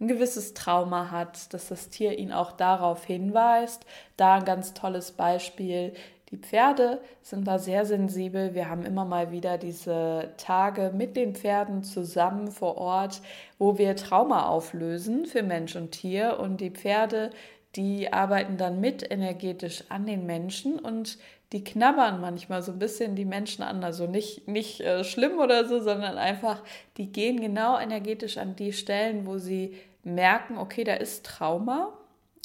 ein 0.00 0.08
gewisses 0.08 0.54
Trauma 0.54 1.10
hat, 1.10 1.52
dass 1.52 1.68
das 1.68 1.90
Tier 1.90 2.18
ihn 2.18 2.32
auch 2.32 2.52
darauf 2.52 3.04
hinweist. 3.04 3.84
Da 4.16 4.36
ein 4.36 4.44
ganz 4.44 4.72
tolles 4.72 5.12
Beispiel 5.12 5.92
die 6.30 6.36
Pferde 6.36 7.00
sind 7.22 7.46
da 7.48 7.58
sehr 7.58 7.84
sensibel. 7.84 8.54
Wir 8.54 8.70
haben 8.70 8.84
immer 8.84 9.04
mal 9.04 9.32
wieder 9.32 9.58
diese 9.58 10.32
Tage 10.36 10.92
mit 10.94 11.16
den 11.16 11.34
Pferden 11.34 11.82
zusammen 11.82 12.52
vor 12.52 12.76
Ort, 12.76 13.20
wo 13.58 13.78
wir 13.78 13.96
Trauma 13.96 14.46
auflösen 14.46 15.26
für 15.26 15.42
Mensch 15.42 15.74
und 15.74 15.90
Tier. 15.90 16.38
Und 16.38 16.60
die 16.60 16.70
Pferde, 16.70 17.30
die 17.74 18.12
arbeiten 18.12 18.56
dann 18.58 18.80
mit 18.80 19.10
energetisch 19.10 19.84
an 19.88 20.06
den 20.06 20.24
Menschen 20.24 20.78
und 20.78 21.18
die 21.52 21.64
knabbern 21.64 22.20
manchmal 22.20 22.62
so 22.62 22.70
ein 22.70 22.78
bisschen 22.78 23.16
die 23.16 23.24
Menschen 23.24 23.64
an. 23.64 23.82
Also 23.82 24.06
nicht, 24.06 24.46
nicht 24.46 24.80
äh, 24.82 25.02
schlimm 25.02 25.40
oder 25.40 25.64
so, 25.64 25.80
sondern 25.80 26.16
einfach, 26.16 26.62
die 26.96 27.10
gehen 27.10 27.40
genau 27.40 27.76
energetisch 27.76 28.38
an 28.38 28.54
die 28.54 28.72
Stellen, 28.72 29.26
wo 29.26 29.38
sie 29.38 29.74
merken, 30.04 30.58
okay, 30.58 30.84
da 30.84 30.94
ist 30.94 31.26
Trauma 31.26 31.92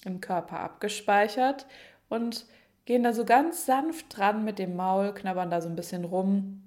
im 0.05 0.21
Körper 0.21 0.59
abgespeichert 0.59 1.67
und 2.09 2.47
gehen 2.85 3.03
da 3.03 3.13
so 3.13 3.25
ganz 3.25 3.65
sanft 3.65 4.17
dran 4.17 4.43
mit 4.45 4.59
dem 4.59 4.75
Maul, 4.75 5.13
knabbern 5.13 5.49
da 5.49 5.61
so 5.61 5.69
ein 5.69 5.75
bisschen 5.75 6.05
rum. 6.05 6.61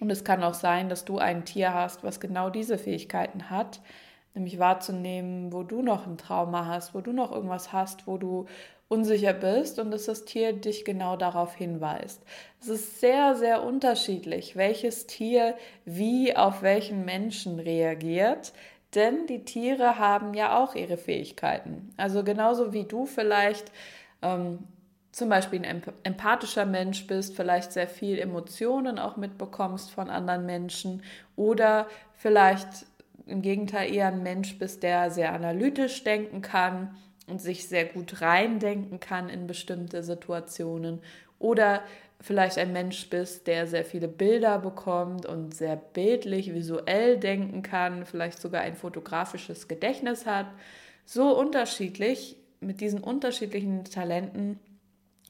Und 0.00 0.10
es 0.10 0.24
kann 0.24 0.44
auch 0.44 0.54
sein, 0.54 0.88
dass 0.88 1.04
du 1.04 1.18
ein 1.18 1.44
Tier 1.44 1.72
hast, 1.72 2.04
was 2.04 2.20
genau 2.20 2.50
diese 2.50 2.76
Fähigkeiten 2.76 3.48
hat, 3.48 3.80
nämlich 4.34 4.58
wahrzunehmen, 4.58 5.52
wo 5.52 5.62
du 5.62 5.80
noch 5.80 6.06
ein 6.06 6.18
Trauma 6.18 6.66
hast, 6.66 6.94
wo 6.94 7.00
du 7.00 7.12
noch 7.12 7.32
irgendwas 7.32 7.72
hast, 7.72 8.06
wo 8.06 8.18
du 8.18 8.46
unsicher 8.88 9.32
bist 9.32 9.78
und 9.78 9.90
dass 9.90 10.04
das 10.04 10.26
Tier 10.26 10.52
dich 10.52 10.84
genau 10.84 11.16
darauf 11.16 11.54
hinweist. 11.54 12.22
Es 12.60 12.68
ist 12.68 13.00
sehr, 13.00 13.34
sehr 13.34 13.64
unterschiedlich, 13.64 14.54
welches 14.54 15.06
Tier 15.06 15.56
wie 15.84 16.36
auf 16.36 16.62
welchen 16.62 17.04
Menschen 17.04 17.58
reagiert. 17.58 18.52
Denn 18.94 19.26
die 19.26 19.44
Tiere 19.44 19.98
haben 19.98 20.34
ja 20.34 20.62
auch 20.62 20.74
ihre 20.74 20.96
Fähigkeiten. 20.96 21.90
Also 21.96 22.22
genauso 22.22 22.72
wie 22.72 22.84
du 22.84 23.04
vielleicht 23.04 23.72
ähm, 24.22 24.60
zum 25.16 25.30
Beispiel 25.30 25.64
ein 25.64 25.82
empathischer 26.02 26.66
Mensch 26.66 27.06
bist, 27.06 27.34
vielleicht 27.34 27.72
sehr 27.72 27.88
viel 27.88 28.18
Emotionen 28.18 28.98
auch 28.98 29.16
mitbekommst 29.16 29.90
von 29.90 30.10
anderen 30.10 30.44
Menschen 30.44 31.02
oder 31.36 31.86
vielleicht 32.18 32.68
im 33.24 33.40
Gegenteil 33.40 33.94
eher 33.94 34.08
ein 34.08 34.22
Mensch 34.22 34.58
bist, 34.58 34.82
der 34.82 35.10
sehr 35.10 35.32
analytisch 35.32 36.04
denken 36.04 36.42
kann 36.42 36.98
und 37.28 37.40
sich 37.40 37.66
sehr 37.66 37.86
gut 37.86 38.20
reindenken 38.20 39.00
kann 39.00 39.30
in 39.30 39.46
bestimmte 39.46 40.02
Situationen 40.02 41.00
oder 41.38 41.80
vielleicht 42.20 42.58
ein 42.58 42.74
Mensch 42.74 43.08
bist, 43.08 43.46
der 43.46 43.66
sehr 43.66 43.86
viele 43.86 44.08
Bilder 44.08 44.58
bekommt 44.58 45.24
und 45.24 45.54
sehr 45.54 45.76
bildlich, 45.76 46.52
visuell 46.52 47.16
denken 47.16 47.62
kann, 47.62 48.04
vielleicht 48.04 48.38
sogar 48.38 48.60
ein 48.60 48.76
fotografisches 48.76 49.66
Gedächtnis 49.66 50.26
hat. 50.26 50.48
So 51.06 51.34
unterschiedlich, 51.38 52.36
mit 52.60 52.82
diesen 52.82 53.00
unterschiedlichen 53.00 53.84
Talenten 53.84 54.60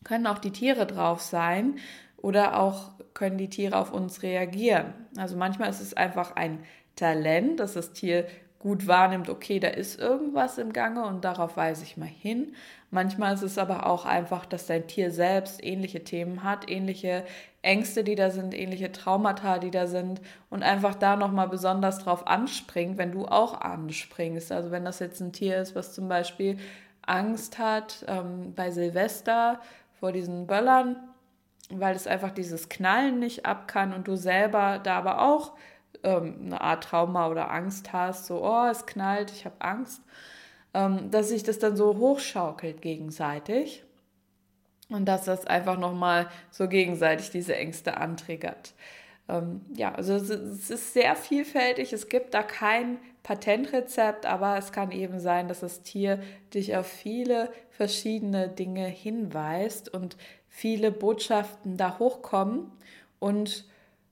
können 0.06 0.26
auch 0.26 0.38
die 0.38 0.52
Tiere 0.52 0.86
drauf 0.86 1.20
sein 1.20 1.78
oder 2.16 2.60
auch 2.60 2.92
können 3.12 3.38
die 3.38 3.50
Tiere 3.50 3.76
auf 3.76 3.92
uns 3.92 4.22
reagieren. 4.22 4.94
Also 5.16 5.36
manchmal 5.36 5.68
ist 5.68 5.80
es 5.80 5.94
einfach 5.94 6.36
ein 6.36 6.60
Talent, 6.94 7.60
dass 7.60 7.74
das 7.74 7.92
Tier 7.92 8.26
gut 8.58 8.86
wahrnimmt, 8.86 9.28
okay, 9.28 9.60
da 9.60 9.68
ist 9.68 10.00
irgendwas 10.00 10.58
im 10.58 10.72
Gange 10.72 11.04
und 11.04 11.24
darauf 11.24 11.56
weise 11.56 11.84
ich 11.84 11.96
mal 11.96 12.06
hin. 12.06 12.54
Manchmal 12.90 13.34
ist 13.34 13.42
es 13.42 13.58
aber 13.58 13.86
auch 13.86 14.06
einfach, 14.06 14.46
dass 14.46 14.66
dein 14.66 14.86
Tier 14.86 15.10
selbst 15.10 15.62
ähnliche 15.62 16.04
Themen 16.04 16.42
hat, 16.42 16.70
ähnliche 16.70 17.24
Ängste, 17.62 18.02
die 18.02 18.14
da 18.14 18.30
sind, 18.30 18.54
ähnliche 18.54 18.92
Traumata, 18.92 19.58
die 19.58 19.70
da 19.70 19.86
sind 19.86 20.20
und 20.50 20.62
einfach 20.62 20.94
da 20.94 21.16
nochmal 21.16 21.48
besonders 21.48 21.98
drauf 21.98 22.26
anspringt, 22.26 22.96
wenn 22.96 23.12
du 23.12 23.26
auch 23.26 23.60
anspringst. 23.60 24.50
Also 24.50 24.70
wenn 24.70 24.84
das 24.84 25.00
jetzt 25.00 25.20
ein 25.20 25.32
Tier 25.32 25.58
ist, 25.58 25.74
was 25.74 25.92
zum 25.92 26.08
Beispiel 26.08 26.58
Angst 27.02 27.58
hat 27.58 28.04
ähm, 28.08 28.52
bei 28.54 28.70
Silvester 28.70 29.60
vor 30.06 30.12
diesen 30.12 30.46
Böllern, 30.46 30.94
weil 31.68 31.96
es 31.96 32.06
einfach 32.06 32.30
dieses 32.30 32.68
Knallen 32.68 33.18
nicht 33.18 33.44
ab 33.44 33.66
kann 33.66 33.92
und 33.92 34.06
du 34.06 34.14
selber 34.14 34.78
da 34.78 34.98
aber 34.98 35.20
auch 35.20 35.56
ähm, 36.04 36.42
eine 36.44 36.60
Art 36.60 36.84
Trauma 36.84 37.26
oder 37.26 37.50
Angst 37.50 37.92
hast, 37.92 38.26
so, 38.26 38.40
oh, 38.40 38.66
es 38.70 38.86
knallt, 38.86 39.32
ich 39.32 39.44
habe 39.44 39.56
Angst, 39.58 40.00
ähm, 40.74 41.10
dass 41.10 41.30
sich 41.30 41.42
das 41.42 41.58
dann 41.58 41.76
so 41.76 41.96
hochschaukelt 41.96 42.82
gegenseitig 42.82 43.82
und 44.90 45.06
dass 45.06 45.24
das 45.24 45.44
einfach 45.44 45.76
nochmal 45.76 46.28
so 46.52 46.68
gegenseitig 46.68 47.30
diese 47.30 47.56
Ängste 47.56 47.96
antriggert. 47.96 48.74
Ähm, 49.28 49.62
ja, 49.74 49.92
also 49.92 50.14
es, 50.14 50.30
es 50.30 50.70
ist 50.70 50.92
sehr 50.92 51.16
vielfältig, 51.16 51.92
es 51.92 52.08
gibt 52.08 52.32
da 52.32 52.44
kein 52.44 52.98
Patentrezept, 53.26 54.24
aber 54.24 54.56
es 54.56 54.70
kann 54.70 54.92
eben 54.92 55.18
sein, 55.18 55.48
dass 55.48 55.58
das 55.58 55.82
Tier 55.82 56.20
dich 56.54 56.76
auf 56.76 56.86
viele 56.86 57.50
verschiedene 57.70 58.48
Dinge 58.48 58.86
hinweist 58.86 59.92
und 59.92 60.16
viele 60.48 60.92
Botschaften 60.92 61.76
da 61.76 61.98
hochkommen. 61.98 62.70
Und 63.18 63.64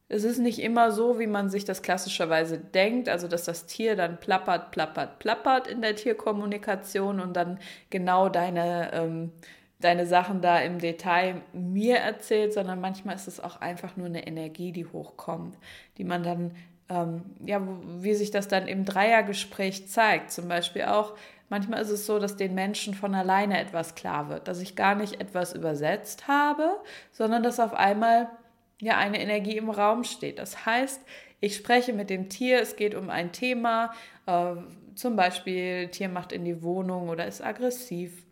es 0.08 0.24
ist 0.24 0.38
nicht 0.38 0.58
immer 0.58 0.90
so, 0.90 1.20
wie 1.20 1.28
man 1.28 1.48
sich 1.48 1.64
das 1.64 1.80
klassischerweise 1.80 2.58
denkt, 2.58 3.08
also 3.08 3.28
dass 3.28 3.44
das 3.44 3.66
Tier 3.66 3.94
dann 3.94 4.18
plappert, 4.18 4.72
plappert, 4.72 5.20
plappert 5.20 5.68
in 5.68 5.80
der 5.80 5.94
Tierkommunikation 5.94 7.20
und 7.20 7.36
dann 7.36 7.60
genau 7.90 8.28
deine, 8.28 8.92
ähm, 8.94 9.30
deine 9.78 10.06
Sachen 10.06 10.40
da 10.40 10.58
im 10.58 10.80
Detail 10.80 11.40
mir 11.52 11.98
erzählt, 11.98 12.52
sondern 12.52 12.80
manchmal 12.80 13.14
ist 13.14 13.28
es 13.28 13.38
auch 13.38 13.60
einfach 13.60 13.96
nur 13.96 14.06
eine 14.06 14.26
Energie, 14.26 14.72
die 14.72 14.86
hochkommt, 14.86 15.56
die 15.98 16.04
man 16.04 16.24
dann, 16.24 16.56
ähm, 16.88 17.22
ja, 17.44 17.60
wie 18.00 18.14
sich 18.14 18.30
das 18.30 18.48
dann 18.48 18.66
im 18.66 18.84
Dreiergespräch 18.84 19.88
zeigt. 19.88 20.30
Zum 20.30 20.48
Beispiel 20.48 20.82
auch, 20.82 21.14
manchmal 21.48 21.82
ist 21.82 21.90
es 21.90 22.06
so, 22.06 22.18
dass 22.18 22.36
den 22.36 22.54
Menschen 22.54 22.94
von 22.94 23.14
alleine 23.14 23.58
etwas 23.58 23.94
klar 23.94 24.28
wird, 24.28 24.48
dass 24.48 24.60
ich 24.60 24.76
gar 24.76 24.94
nicht 24.94 25.20
etwas 25.20 25.54
übersetzt 25.54 26.28
habe, 26.28 26.76
sondern 27.12 27.42
dass 27.42 27.60
auf 27.60 27.74
einmal 27.74 28.28
ja 28.80 28.98
eine 28.98 29.20
Energie 29.20 29.56
im 29.56 29.70
Raum 29.70 30.04
steht. 30.04 30.38
Das 30.38 30.66
heißt, 30.66 31.00
ich 31.40 31.56
spreche 31.56 31.92
mit 31.92 32.10
dem 32.10 32.28
Tier, 32.28 32.60
es 32.60 32.76
geht 32.76 32.94
um 32.94 33.10
ein 33.10 33.32
Thema, 33.32 33.92
äh, 34.26 34.54
zum 34.94 35.16
Beispiel 35.16 35.88
Tier 35.88 36.08
macht 36.08 36.32
in 36.32 36.44
die 36.44 36.62
Wohnung 36.62 37.08
oder 37.08 37.26
ist 37.26 37.42
aggressiv. 37.42 38.24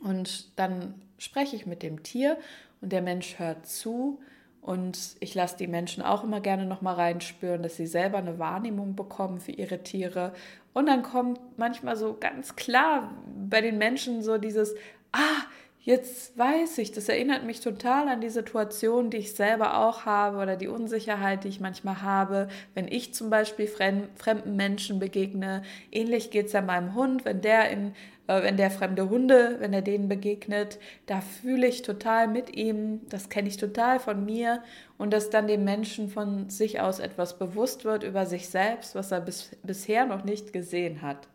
Und 0.00 0.58
dann 0.58 0.94
spreche 1.18 1.56
ich 1.56 1.66
mit 1.66 1.82
dem 1.82 2.02
Tier 2.02 2.38
und 2.80 2.92
der 2.92 3.02
Mensch 3.02 3.38
hört 3.38 3.66
zu. 3.66 4.20
Und 4.60 5.16
ich 5.20 5.34
lasse 5.34 5.56
die 5.56 5.66
Menschen 5.66 6.02
auch 6.02 6.24
immer 6.24 6.40
gerne 6.40 6.66
nochmal 6.66 6.94
reinspüren, 6.94 7.62
dass 7.62 7.76
sie 7.76 7.86
selber 7.86 8.18
eine 8.18 8.38
Wahrnehmung 8.38 8.96
bekommen 8.96 9.40
für 9.40 9.52
ihre 9.52 9.82
Tiere. 9.82 10.32
Und 10.74 10.86
dann 10.86 11.02
kommt 11.02 11.40
manchmal 11.56 11.96
so 11.96 12.16
ganz 12.18 12.54
klar 12.54 13.10
bei 13.48 13.60
den 13.60 13.78
Menschen 13.78 14.22
so 14.22 14.36
dieses, 14.36 14.74
ah, 15.12 15.42
jetzt 15.88 16.36
weiß 16.36 16.78
ich, 16.78 16.92
das 16.92 17.08
erinnert 17.08 17.44
mich 17.44 17.60
total 17.60 18.08
an 18.08 18.20
die 18.20 18.28
Situation, 18.28 19.08
die 19.08 19.16
ich 19.16 19.34
selber 19.34 19.78
auch 19.78 20.04
habe 20.04 20.36
oder 20.36 20.56
die 20.56 20.68
Unsicherheit, 20.68 21.44
die 21.44 21.48
ich 21.48 21.60
manchmal 21.60 22.02
habe, 22.02 22.48
wenn 22.74 22.88
ich 22.88 23.14
zum 23.14 23.30
Beispiel 23.30 23.66
fremden 23.66 24.54
Menschen 24.54 24.98
begegne. 24.98 25.62
Ähnlich 25.90 26.30
geht 26.30 26.48
es 26.48 26.52
ja 26.52 26.60
meinem 26.60 26.94
Hund, 26.94 27.24
wenn 27.24 27.40
der 27.40 27.70
in 27.70 27.94
wenn 28.28 28.58
der 28.58 28.70
fremde 28.70 29.08
Hunde, 29.08 29.56
wenn 29.58 29.72
er 29.72 29.82
denen 29.82 30.08
begegnet, 30.08 30.78
da 31.06 31.20
fühle 31.20 31.66
ich 31.66 31.82
total 31.82 32.28
mit 32.28 32.54
ihm, 32.54 33.00
das 33.08 33.30
kenne 33.30 33.48
ich 33.48 33.56
total 33.56 33.98
von 33.98 34.24
mir 34.24 34.62
und 34.98 35.12
dass 35.12 35.30
dann 35.30 35.46
dem 35.46 35.64
Menschen 35.64 36.10
von 36.10 36.50
sich 36.50 36.80
aus 36.80 36.98
etwas 36.98 37.38
bewusst 37.38 37.84
wird 37.84 38.04
über 38.04 38.26
sich 38.26 38.48
selbst, 38.50 38.94
was 38.94 39.12
er 39.12 39.22
bis, 39.22 39.56
bisher 39.62 40.04
noch 40.04 40.24
nicht 40.24 40.52
gesehen 40.52 41.00
hat. 41.00 41.26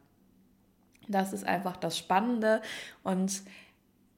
Das 1.08 1.34
ist 1.34 1.46
einfach 1.46 1.78
das 1.78 1.98
Spannende 1.98 2.62
und 3.04 3.42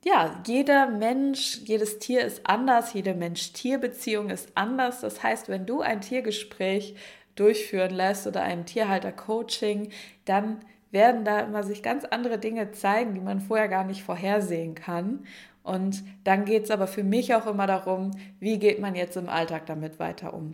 ja, 0.04 0.40
jeder 0.46 0.88
Mensch, 0.88 1.62
jedes 1.64 1.98
Tier 1.98 2.24
ist 2.26 2.46
anders, 2.46 2.94
jede 2.94 3.16
Mensch-Tier-Beziehung 3.16 4.30
ist 4.30 4.52
anders. 4.54 5.02
Das 5.02 5.24
heißt, 5.24 5.50
wenn 5.50 5.66
du 5.66 5.82
ein 5.82 6.00
Tiergespräch 6.00 6.96
durchführen 7.34 7.90
lässt 7.90 8.28
oder 8.28 8.44
ein 8.44 8.68
Tierhalter-Coaching, 8.68 9.92
dann 10.26 10.60
werden 10.92 11.26
da 11.26 11.42
immer 11.42 11.64
sich 11.64 11.84
ganz 11.84 12.06
andere 12.06 12.38
Dinge 12.38 12.72
zeigen, 12.72 13.14
die 13.14 13.22
man 13.22 13.42
vorher 13.42 13.68
gar 13.68 13.84
nicht 13.84 14.04
vorhersehen 14.04 14.76
kann. 14.76 15.26
Und 15.64 16.04
dann 16.24 16.46
geht 16.46 16.66
es 16.66 16.72
aber 16.72 16.88
für 16.88 17.04
mich 17.04 17.34
auch 17.34 17.48
immer 17.48 17.68
darum, 17.68 18.12
wie 18.40 18.60
geht 18.60 18.80
man 18.80 18.96
jetzt 18.96 19.18
im 19.18 19.30
Alltag 19.30 19.66
damit 19.66 20.00
weiter 20.00 20.34
um 20.34 20.54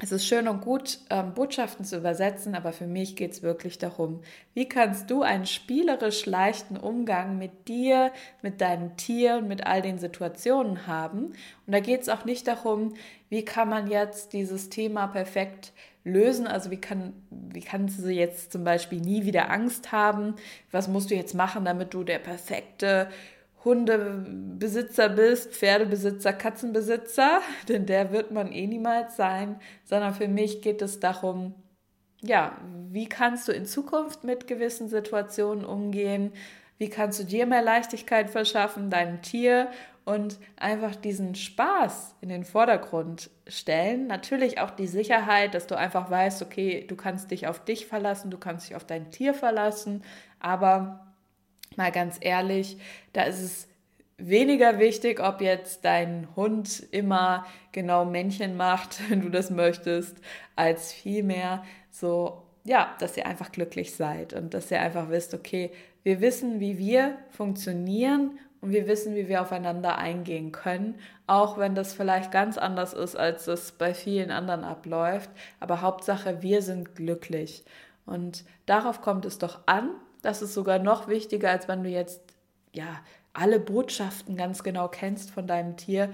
es 0.00 0.12
ist 0.12 0.26
schön 0.26 0.46
und 0.46 0.60
gut, 0.60 1.00
ähm, 1.10 1.34
Botschaften 1.34 1.84
zu 1.84 1.96
übersetzen, 1.96 2.54
aber 2.54 2.72
für 2.72 2.86
mich 2.86 3.16
geht 3.16 3.32
es 3.32 3.42
wirklich 3.42 3.78
darum, 3.78 4.20
wie 4.54 4.68
kannst 4.68 5.10
du 5.10 5.22
einen 5.22 5.44
spielerisch 5.44 6.24
leichten 6.24 6.76
Umgang 6.76 7.36
mit 7.36 7.66
dir, 7.66 8.12
mit 8.40 8.60
deinem 8.60 8.96
Tier 8.96 9.38
und 9.38 9.48
mit 9.48 9.66
all 9.66 9.82
den 9.82 9.98
Situationen 9.98 10.86
haben. 10.86 11.32
Und 11.66 11.72
da 11.72 11.80
geht 11.80 12.02
es 12.02 12.08
auch 12.08 12.24
nicht 12.24 12.46
darum, 12.46 12.94
wie 13.28 13.44
kann 13.44 13.68
man 13.68 13.90
jetzt 13.90 14.32
dieses 14.34 14.68
Thema 14.68 15.08
perfekt 15.08 15.72
lösen. 16.04 16.46
Also 16.46 16.70
wie, 16.70 16.80
kann, 16.80 17.12
wie 17.30 17.60
kannst 17.60 17.98
du 17.98 18.08
jetzt 18.08 18.52
zum 18.52 18.62
Beispiel 18.62 19.00
nie 19.00 19.24
wieder 19.24 19.50
Angst 19.50 19.90
haben? 19.90 20.36
Was 20.70 20.86
musst 20.86 21.10
du 21.10 21.16
jetzt 21.16 21.34
machen, 21.34 21.64
damit 21.64 21.92
du 21.92 22.04
der 22.04 22.20
perfekte 22.20 23.08
Hundebesitzer 23.68 25.10
bist, 25.10 25.52
Pferdebesitzer, 25.52 26.32
Katzenbesitzer, 26.32 27.40
denn 27.68 27.84
der 27.84 28.12
wird 28.12 28.30
man 28.30 28.50
eh 28.50 28.66
niemals 28.66 29.16
sein, 29.16 29.60
sondern 29.84 30.14
für 30.14 30.28
mich 30.28 30.62
geht 30.62 30.80
es 30.80 31.00
darum, 31.00 31.54
ja, 32.22 32.56
wie 32.90 33.08
kannst 33.08 33.46
du 33.46 33.52
in 33.52 33.66
Zukunft 33.66 34.24
mit 34.24 34.46
gewissen 34.46 34.88
Situationen 34.88 35.64
umgehen? 35.64 36.32
Wie 36.78 36.88
kannst 36.88 37.20
du 37.20 37.24
dir 37.24 37.46
mehr 37.46 37.62
Leichtigkeit 37.62 38.30
verschaffen, 38.30 38.90
deinem 38.90 39.20
Tier 39.20 39.70
und 40.04 40.38
einfach 40.56 40.96
diesen 40.96 41.34
Spaß 41.34 42.16
in 42.20 42.30
den 42.30 42.44
Vordergrund 42.44 43.30
stellen? 43.46 44.06
Natürlich 44.06 44.58
auch 44.58 44.70
die 44.70 44.86
Sicherheit, 44.86 45.54
dass 45.54 45.66
du 45.66 45.76
einfach 45.76 46.10
weißt, 46.10 46.42
okay, 46.42 46.86
du 46.88 46.96
kannst 46.96 47.30
dich 47.30 47.46
auf 47.46 47.64
dich 47.64 47.86
verlassen, 47.86 48.30
du 48.30 48.38
kannst 48.38 48.68
dich 48.68 48.74
auf 48.74 48.84
dein 48.84 49.10
Tier 49.10 49.34
verlassen, 49.34 50.02
aber 50.40 51.07
mal 51.76 51.92
ganz 51.92 52.18
ehrlich, 52.20 52.78
da 53.12 53.22
ist 53.22 53.40
es 53.40 53.68
weniger 54.18 54.78
wichtig, 54.78 55.20
ob 55.20 55.40
jetzt 55.40 55.84
dein 55.84 56.28
Hund 56.34 56.82
immer 56.90 57.46
genau 57.72 58.04
Männchen 58.04 58.56
macht, 58.56 58.98
wenn 59.10 59.20
du 59.20 59.30
das 59.30 59.50
möchtest, 59.50 60.16
als 60.56 60.92
vielmehr 60.92 61.64
so, 61.90 62.42
ja, 62.64 62.94
dass 62.98 63.16
ihr 63.16 63.26
einfach 63.26 63.52
glücklich 63.52 63.94
seid 63.94 64.34
und 64.34 64.54
dass 64.54 64.70
ihr 64.70 64.80
einfach 64.80 65.08
wisst, 65.08 65.34
okay, 65.34 65.70
wir 66.02 66.20
wissen, 66.20 66.60
wie 66.60 66.78
wir 66.78 67.16
funktionieren 67.30 68.38
und 68.60 68.72
wir 68.72 68.88
wissen, 68.88 69.14
wie 69.14 69.28
wir 69.28 69.42
aufeinander 69.42 69.98
eingehen 69.98 70.52
können, 70.52 70.96
auch 71.26 71.58
wenn 71.58 71.74
das 71.74 71.92
vielleicht 71.92 72.32
ganz 72.32 72.58
anders 72.58 72.94
ist, 72.94 73.16
als 73.16 73.46
es 73.46 73.72
bei 73.72 73.94
vielen 73.94 74.30
anderen 74.30 74.64
abläuft. 74.64 75.30
Aber 75.60 75.80
Hauptsache, 75.80 76.42
wir 76.42 76.62
sind 76.62 76.94
glücklich. 76.94 77.64
Und 78.06 78.44
darauf 78.66 79.00
kommt 79.00 79.26
es 79.26 79.38
doch 79.38 79.60
an, 79.66 79.90
das 80.22 80.42
ist 80.42 80.54
sogar 80.54 80.78
noch 80.78 81.08
wichtiger, 81.08 81.50
als 81.50 81.68
wenn 81.68 81.82
du 81.82 81.90
jetzt 81.90 82.20
ja 82.72 83.00
alle 83.32 83.60
Botschaften 83.60 84.36
ganz 84.36 84.62
genau 84.62 84.88
kennst 84.88 85.30
von 85.30 85.46
deinem 85.46 85.76
Tier. 85.76 86.10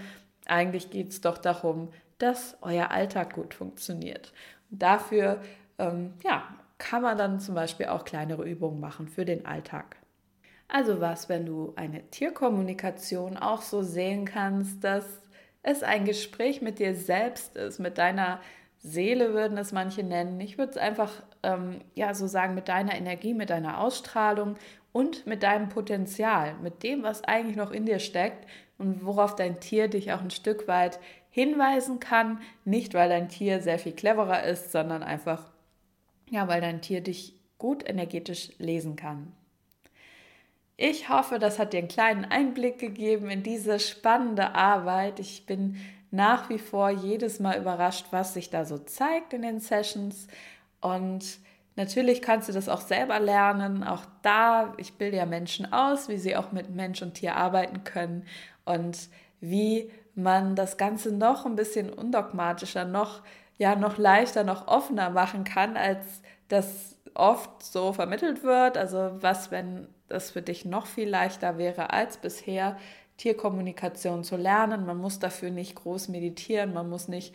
Eigentlich 0.46 0.90
geht 0.90 1.10
es 1.10 1.20
doch 1.20 1.38
darum, 1.38 1.88
dass 2.18 2.56
euer 2.60 2.90
Alltag 2.90 3.34
gut 3.34 3.54
funktioniert. 3.54 4.32
Und 4.70 4.82
dafür 4.82 5.40
ähm, 5.78 6.14
ja, 6.22 6.44
kann 6.78 7.02
man 7.02 7.16
dann 7.16 7.40
zum 7.40 7.54
Beispiel 7.54 7.86
auch 7.86 8.04
kleinere 8.04 8.44
Übungen 8.44 8.80
machen 8.80 9.08
für 9.08 9.24
den 9.24 9.46
Alltag. 9.46 9.96
Also 10.68 11.00
was, 11.00 11.28
wenn 11.28 11.46
du 11.46 11.72
eine 11.76 12.02
Tierkommunikation 12.10 13.36
auch 13.36 13.62
so 13.62 13.82
sehen 13.82 14.24
kannst, 14.24 14.82
dass 14.82 15.04
es 15.62 15.82
ein 15.82 16.04
Gespräch 16.04 16.62
mit 16.62 16.78
dir 16.78 16.94
selbst 16.94 17.56
ist, 17.56 17.78
mit 17.78 17.98
deiner 17.98 18.40
Seele 18.78 19.32
würden 19.32 19.56
es 19.56 19.72
manche 19.72 20.02
nennen. 20.02 20.40
Ich 20.40 20.58
würde 20.58 20.72
es 20.72 20.76
einfach 20.76 21.10
ähm, 21.44 21.80
ja 21.94 22.14
so 22.14 22.26
sagen 22.26 22.54
mit 22.54 22.68
deiner 22.68 22.94
Energie, 22.94 23.34
mit 23.34 23.50
deiner 23.50 23.78
Ausstrahlung 23.80 24.56
und 24.92 25.26
mit 25.26 25.42
deinem 25.42 25.68
Potenzial, 25.68 26.54
mit 26.62 26.82
dem, 26.82 27.02
was 27.02 27.24
eigentlich 27.24 27.56
noch 27.56 27.70
in 27.70 27.86
dir 27.86 27.98
steckt 27.98 28.46
und 28.78 29.04
worauf 29.04 29.34
dein 29.36 29.60
Tier 29.60 29.88
dich 29.88 30.12
auch 30.12 30.20
ein 30.20 30.30
Stück 30.30 30.66
weit 30.68 30.98
hinweisen 31.30 32.00
kann. 32.00 32.40
Nicht, 32.64 32.94
weil 32.94 33.08
dein 33.08 33.28
Tier 33.28 33.60
sehr 33.60 33.78
viel 33.78 33.92
cleverer 33.92 34.44
ist, 34.44 34.72
sondern 34.72 35.02
einfach, 35.02 35.50
ja, 36.30 36.48
weil 36.48 36.60
dein 36.60 36.80
Tier 36.80 37.00
dich 37.00 37.34
gut 37.58 37.88
energetisch 37.88 38.50
lesen 38.58 38.96
kann. 38.96 39.32
Ich 40.76 41.08
hoffe, 41.08 41.38
das 41.38 41.58
hat 41.58 41.72
dir 41.72 41.78
einen 41.78 41.88
kleinen 41.88 42.24
Einblick 42.24 42.78
gegeben 42.78 43.30
in 43.30 43.42
diese 43.42 43.78
spannende 43.78 44.54
Arbeit. 44.54 45.20
Ich 45.20 45.46
bin 45.46 45.76
nach 46.10 46.48
wie 46.48 46.58
vor 46.58 46.90
jedes 46.90 47.40
Mal 47.40 47.58
überrascht, 47.58 48.06
was 48.10 48.34
sich 48.34 48.50
da 48.50 48.64
so 48.64 48.78
zeigt 48.78 49.32
in 49.32 49.42
den 49.42 49.60
Sessions. 49.60 50.26
Und 50.84 51.38
natürlich 51.76 52.20
kannst 52.20 52.50
du 52.50 52.52
das 52.52 52.68
auch 52.68 52.82
selber 52.82 53.18
lernen. 53.18 53.82
Auch 53.82 54.02
da, 54.20 54.74
ich 54.76 54.98
bilde 54.98 55.16
ja 55.16 55.24
Menschen 55.24 55.72
aus, 55.72 56.10
wie 56.10 56.18
sie 56.18 56.36
auch 56.36 56.52
mit 56.52 56.68
Mensch 56.74 57.00
und 57.00 57.14
Tier 57.14 57.36
arbeiten 57.36 57.84
können 57.84 58.26
und 58.66 59.08
wie 59.40 59.90
man 60.14 60.56
das 60.56 60.76
Ganze 60.76 61.10
noch 61.10 61.46
ein 61.46 61.56
bisschen 61.56 61.90
undogmatischer, 61.90 62.84
noch, 62.84 63.22
ja, 63.56 63.76
noch 63.76 63.96
leichter, 63.96 64.44
noch 64.44 64.68
offener 64.68 65.08
machen 65.08 65.44
kann, 65.44 65.78
als 65.78 66.20
das 66.48 66.98
oft 67.14 67.62
so 67.62 67.94
vermittelt 67.94 68.42
wird. 68.42 68.76
Also 68.76 69.12
was, 69.20 69.50
wenn 69.50 69.88
das 70.08 70.32
für 70.32 70.42
dich 70.42 70.66
noch 70.66 70.84
viel 70.84 71.08
leichter 71.08 71.56
wäre 71.56 71.94
als 71.94 72.18
bisher, 72.18 72.76
Tierkommunikation 73.16 74.22
zu 74.22 74.36
lernen. 74.36 74.84
Man 74.84 74.98
muss 74.98 75.18
dafür 75.18 75.50
nicht 75.50 75.76
groß 75.76 76.08
meditieren, 76.08 76.74
man 76.74 76.90
muss 76.90 77.08
nicht, 77.08 77.34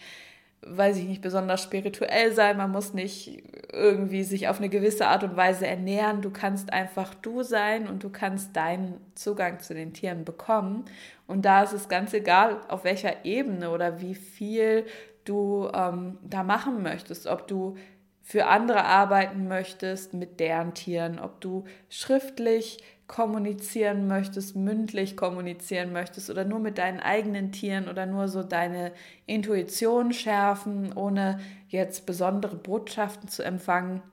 weiß 0.66 0.98
ich 0.98 1.06
nicht, 1.06 1.22
besonders 1.22 1.64
spirituell 1.64 2.34
sein, 2.34 2.58
man 2.58 2.72
muss 2.72 2.94
nicht 2.94 3.44
irgendwie 3.72 4.24
sich 4.24 4.48
auf 4.50 4.58
eine 4.58 4.70
gewisse 4.70 5.08
Art 5.08 5.24
und 5.24 5.38
Weise 5.38 5.66
ernähren. 5.66 6.22
Du 6.22 6.32
kannst 6.32 6.74
einfach 6.74 7.16
du 7.16 7.44
sein 7.44 7.88
und 7.88 8.04
du 8.04 8.10
kannst 8.10 8.56
deinen 8.56 9.00
Zugang 9.16 9.60
zu 9.60 9.74
den 9.74 9.94
Tieren 9.94 10.26
bekommen. 10.26 10.86
Und 11.28 11.44
da 11.46 11.64
ist 11.64 11.74
es 11.74 11.88
ganz 11.88 12.14
egal, 12.14 12.62
auf 12.68 12.84
welcher 12.84 13.26
Ebene 13.26 13.72
oder 13.72 14.02
wie 14.02 14.16
viel 14.16 14.86
du 15.24 15.70
ähm, 15.74 16.18
da 16.24 16.44
machen 16.44 16.82
möchtest, 16.84 17.28
ob 17.28 17.48
du 17.48 17.78
für 18.22 18.48
andere 18.48 18.84
arbeiten 18.84 19.48
möchtest 19.48 20.14
mit 20.14 20.40
deren 20.40 20.74
Tieren, 20.74 21.20
ob 21.20 21.40
du 21.42 21.64
schriftlich 21.90 22.78
kommunizieren 23.10 24.08
möchtest, 24.08 24.56
mündlich 24.56 25.18
kommunizieren 25.18 25.92
möchtest 25.92 26.30
oder 26.30 26.46
nur 26.46 26.60
mit 26.60 26.78
deinen 26.78 27.00
eigenen 27.00 27.52
Tieren 27.52 27.90
oder 27.90 28.06
nur 28.06 28.28
so 28.28 28.44
deine 28.44 28.92
Intuition 29.26 30.14
schärfen, 30.14 30.94
ohne 30.94 31.40
jetzt 31.70 32.06
besondere 32.06 32.56
Botschaften 32.56 33.28
zu 33.28 33.44
empfangen. 33.44 34.04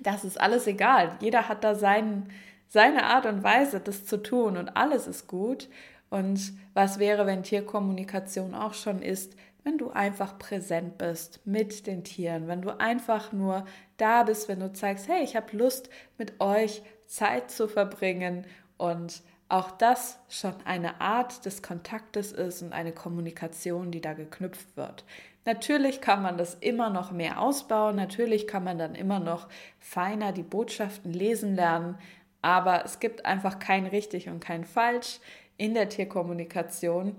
Das 0.00 0.24
ist 0.24 0.40
alles 0.40 0.66
egal. 0.66 1.18
Jeder 1.20 1.48
hat 1.48 1.64
da 1.64 1.74
sein, 1.74 2.30
seine 2.66 3.04
Art 3.04 3.26
und 3.26 3.44
Weise, 3.44 3.78
das 3.78 4.06
zu 4.06 4.16
tun 4.16 4.56
und 4.56 4.70
alles 4.70 5.06
ist 5.06 5.28
gut. 5.28 5.68
Und 6.08 6.54
was 6.72 6.98
wäre, 6.98 7.26
wenn 7.26 7.42
Tierkommunikation 7.42 8.54
auch 8.54 8.72
schon 8.72 9.02
ist, 9.02 9.36
wenn 9.64 9.76
du 9.76 9.90
einfach 9.90 10.38
präsent 10.38 10.96
bist 10.96 11.40
mit 11.44 11.86
den 11.86 12.04
Tieren, 12.04 12.48
wenn 12.48 12.62
du 12.62 12.78
einfach 12.78 13.32
nur 13.32 13.66
da 13.98 14.22
bist, 14.22 14.48
wenn 14.48 14.60
du 14.60 14.72
zeigst, 14.72 15.08
hey, 15.08 15.22
ich 15.22 15.36
habe 15.36 15.54
Lust 15.56 15.90
mit 16.16 16.40
euch 16.40 16.82
Zeit 17.14 17.48
zu 17.50 17.68
verbringen 17.68 18.44
und 18.76 19.22
auch 19.48 19.70
das 19.70 20.18
schon 20.28 20.54
eine 20.64 21.00
Art 21.00 21.44
des 21.44 21.62
Kontaktes 21.62 22.32
ist 22.32 22.60
und 22.62 22.72
eine 22.72 22.90
Kommunikation, 22.90 23.92
die 23.92 24.00
da 24.00 24.14
geknüpft 24.14 24.76
wird. 24.76 25.04
Natürlich 25.44 26.00
kann 26.00 26.22
man 26.22 26.38
das 26.38 26.54
immer 26.54 26.90
noch 26.90 27.12
mehr 27.12 27.40
ausbauen, 27.40 27.94
natürlich 27.94 28.48
kann 28.48 28.64
man 28.64 28.78
dann 28.78 28.96
immer 28.96 29.20
noch 29.20 29.48
feiner 29.78 30.32
die 30.32 30.42
Botschaften 30.42 31.12
lesen 31.12 31.54
lernen, 31.54 31.96
aber 32.42 32.84
es 32.84 32.98
gibt 32.98 33.24
einfach 33.24 33.60
kein 33.60 33.86
richtig 33.86 34.28
und 34.28 34.40
kein 34.40 34.64
falsch 34.64 35.20
in 35.56 35.74
der 35.74 35.88
Tierkommunikation 35.88 37.14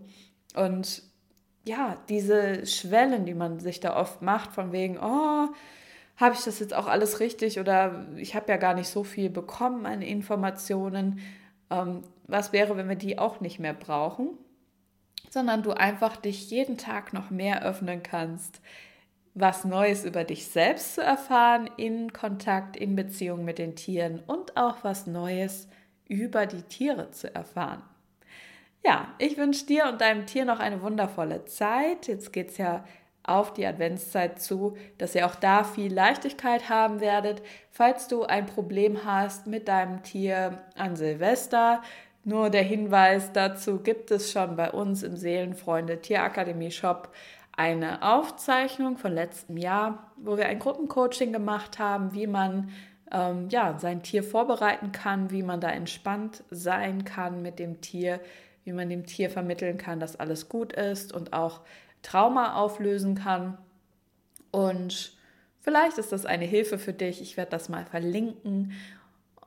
und 0.55 1.03
ja, 1.63 1.97
diese 2.09 2.65
Schwellen, 2.65 3.25
die 3.25 3.33
man 3.33 3.59
sich 3.59 3.79
da 3.79 3.95
oft 3.95 4.21
macht, 4.21 4.51
von 4.51 4.73
wegen, 4.73 4.99
oh, 4.99 5.47
habe 6.17 6.35
ich 6.35 6.43
das 6.43 6.59
jetzt 6.59 6.73
auch 6.73 6.87
alles 6.87 7.19
richtig 7.19 7.59
oder 7.59 8.05
ich 8.15 8.35
habe 8.35 8.51
ja 8.51 8.57
gar 8.57 8.73
nicht 8.73 8.87
so 8.87 9.03
viel 9.03 9.29
bekommen 9.29 9.85
an 9.85 10.01
Informationen. 10.01 11.19
Ähm, 11.69 12.03
was 12.27 12.53
wäre, 12.53 12.77
wenn 12.77 12.89
wir 12.89 12.95
die 12.95 13.17
auch 13.17 13.41
nicht 13.41 13.59
mehr 13.59 13.73
brauchen, 13.73 14.29
sondern 15.29 15.63
du 15.63 15.71
einfach 15.71 16.15
dich 16.15 16.49
jeden 16.49 16.77
Tag 16.77 17.13
noch 17.13 17.29
mehr 17.29 17.63
öffnen 17.63 18.01
kannst, 18.01 18.61
was 19.33 19.65
Neues 19.65 20.05
über 20.05 20.23
dich 20.23 20.47
selbst 20.47 20.95
zu 20.95 21.03
erfahren, 21.03 21.69
in 21.75 22.13
Kontakt, 22.13 22.77
in 22.77 22.95
Beziehung 22.95 23.43
mit 23.43 23.57
den 23.57 23.75
Tieren 23.75 24.21
und 24.25 24.55
auch 24.55 24.77
was 24.83 25.07
Neues 25.07 25.67
über 26.07 26.45
die 26.45 26.61
Tiere 26.61 27.11
zu 27.11 27.33
erfahren. 27.35 27.83
Ja, 28.85 29.09
ich 29.17 29.35
wünsche 29.37 29.65
dir 29.65 29.87
und 29.89 29.99
deinem 29.99 30.25
Tier 30.25 30.45
noch 30.45 30.59
eine 30.59 30.81
wundervolle 30.81 31.43
Zeit. 31.45 32.07
Jetzt 32.07 32.31
geht 32.31 32.51
es 32.51 32.57
ja 32.57 32.85
auf 33.27 33.53
die 33.53 33.65
Adventszeit 33.65 34.41
zu, 34.41 34.77
dass 34.97 35.15
ihr 35.15 35.25
auch 35.25 35.35
da 35.35 35.63
viel 35.63 35.93
Leichtigkeit 35.93 36.69
haben 36.69 36.99
werdet. 36.99 37.41
Falls 37.71 38.07
du 38.07 38.23
ein 38.23 38.45
Problem 38.45 39.05
hast 39.05 39.47
mit 39.47 39.67
deinem 39.67 40.03
Tier 40.03 40.59
an 40.77 40.95
Silvester, 40.95 41.81
nur 42.23 42.49
der 42.49 42.63
Hinweis 42.63 43.31
dazu 43.33 43.79
gibt 43.79 44.09
es 44.11 44.31
schon 44.31 44.55
bei 44.55 44.71
uns 44.71 45.03
im 45.03 45.15
Seelenfreunde 45.15 46.01
Tierakademie 46.01 46.71
Shop 46.71 47.09
eine 47.55 48.01
Aufzeichnung 48.01 48.97
von 48.97 49.13
letztem 49.13 49.57
Jahr, 49.57 50.11
wo 50.17 50.37
wir 50.37 50.47
ein 50.47 50.59
Gruppencoaching 50.59 51.31
gemacht 51.31 51.79
haben, 51.79 52.13
wie 52.13 52.27
man 52.27 52.71
ähm, 53.11 53.47
ja, 53.49 53.77
sein 53.79 54.03
Tier 54.03 54.23
vorbereiten 54.23 54.91
kann, 54.91 55.31
wie 55.31 55.43
man 55.43 55.61
da 55.61 55.69
entspannt 55.69 56.43
sein 56.49 57.05
kann 57.05 57.41
mit 57.41 57.59
dem 57.59 57.81
Tier, 57.81 58.19
wie 58.63 58.73
man 58.73 58.89
dem 58.89 59.05
Tier 59.05 59.29
vermitteln 59.29 59.77
kann, 59.77 59.99
dass 59.99 60.19
alles 60.19 60.49
gut 60.49 60.73
ist 60.73 61.13
und 61.13 61.33
auch 61.33 61.61
Trauma 62.05 62.53
auflösen 62.55 63.15
kann. 63.15 63.57
Und 64.51 65.13
vielleicht 65.59 65.97
ist 65.97 66.11
das 66.11 66.25
eine 66.25 66.45
Hilfe 66.45 66.77
für 66.77 66.93
dich. 66.93 67.21
Ich 67.21 67.35
werde 67.35 67.51
das 67.51 67.67
mal 67.67 67.85
verlinken. 67.85 68.73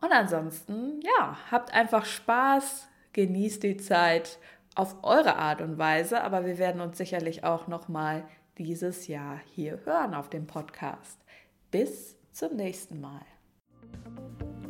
Und 0.00 0.12
ansonsten, 0.12 1.00
ja, 1.00 1.36
habt 1.50 1.72
einfach 1.72 2.04
Spaß, 2.04 2.88
genießt 3.12 3.62
die 3.62 3.76
Zeit 3.76 4.38
auf 4.74 5.02
eure 5.02 5.36
Art 5.36 5.60
und 5.60 5.78
Weise, 5.78 6.22
aber 6.22 6.46
wir 6.46 6.58
werden 6.58 6.80
uns 6.80 6.98
sicherlich 6.98 7.42
auch 7.42 7.66
noch 7.66 7.88
mal 7.88 8.24
dieses 8.58 9.06
Jahr 9.08 9.40
hier 9.54 9.80
hören 9.84 10.14
auf 10.14 10.28
dem 10.28 10.46
Podcast. 10.46 11.18
Bis 11.70 12.16
zum 12.32 12.56
nächsten 12.56 13.00
Mal. 13.00 13.22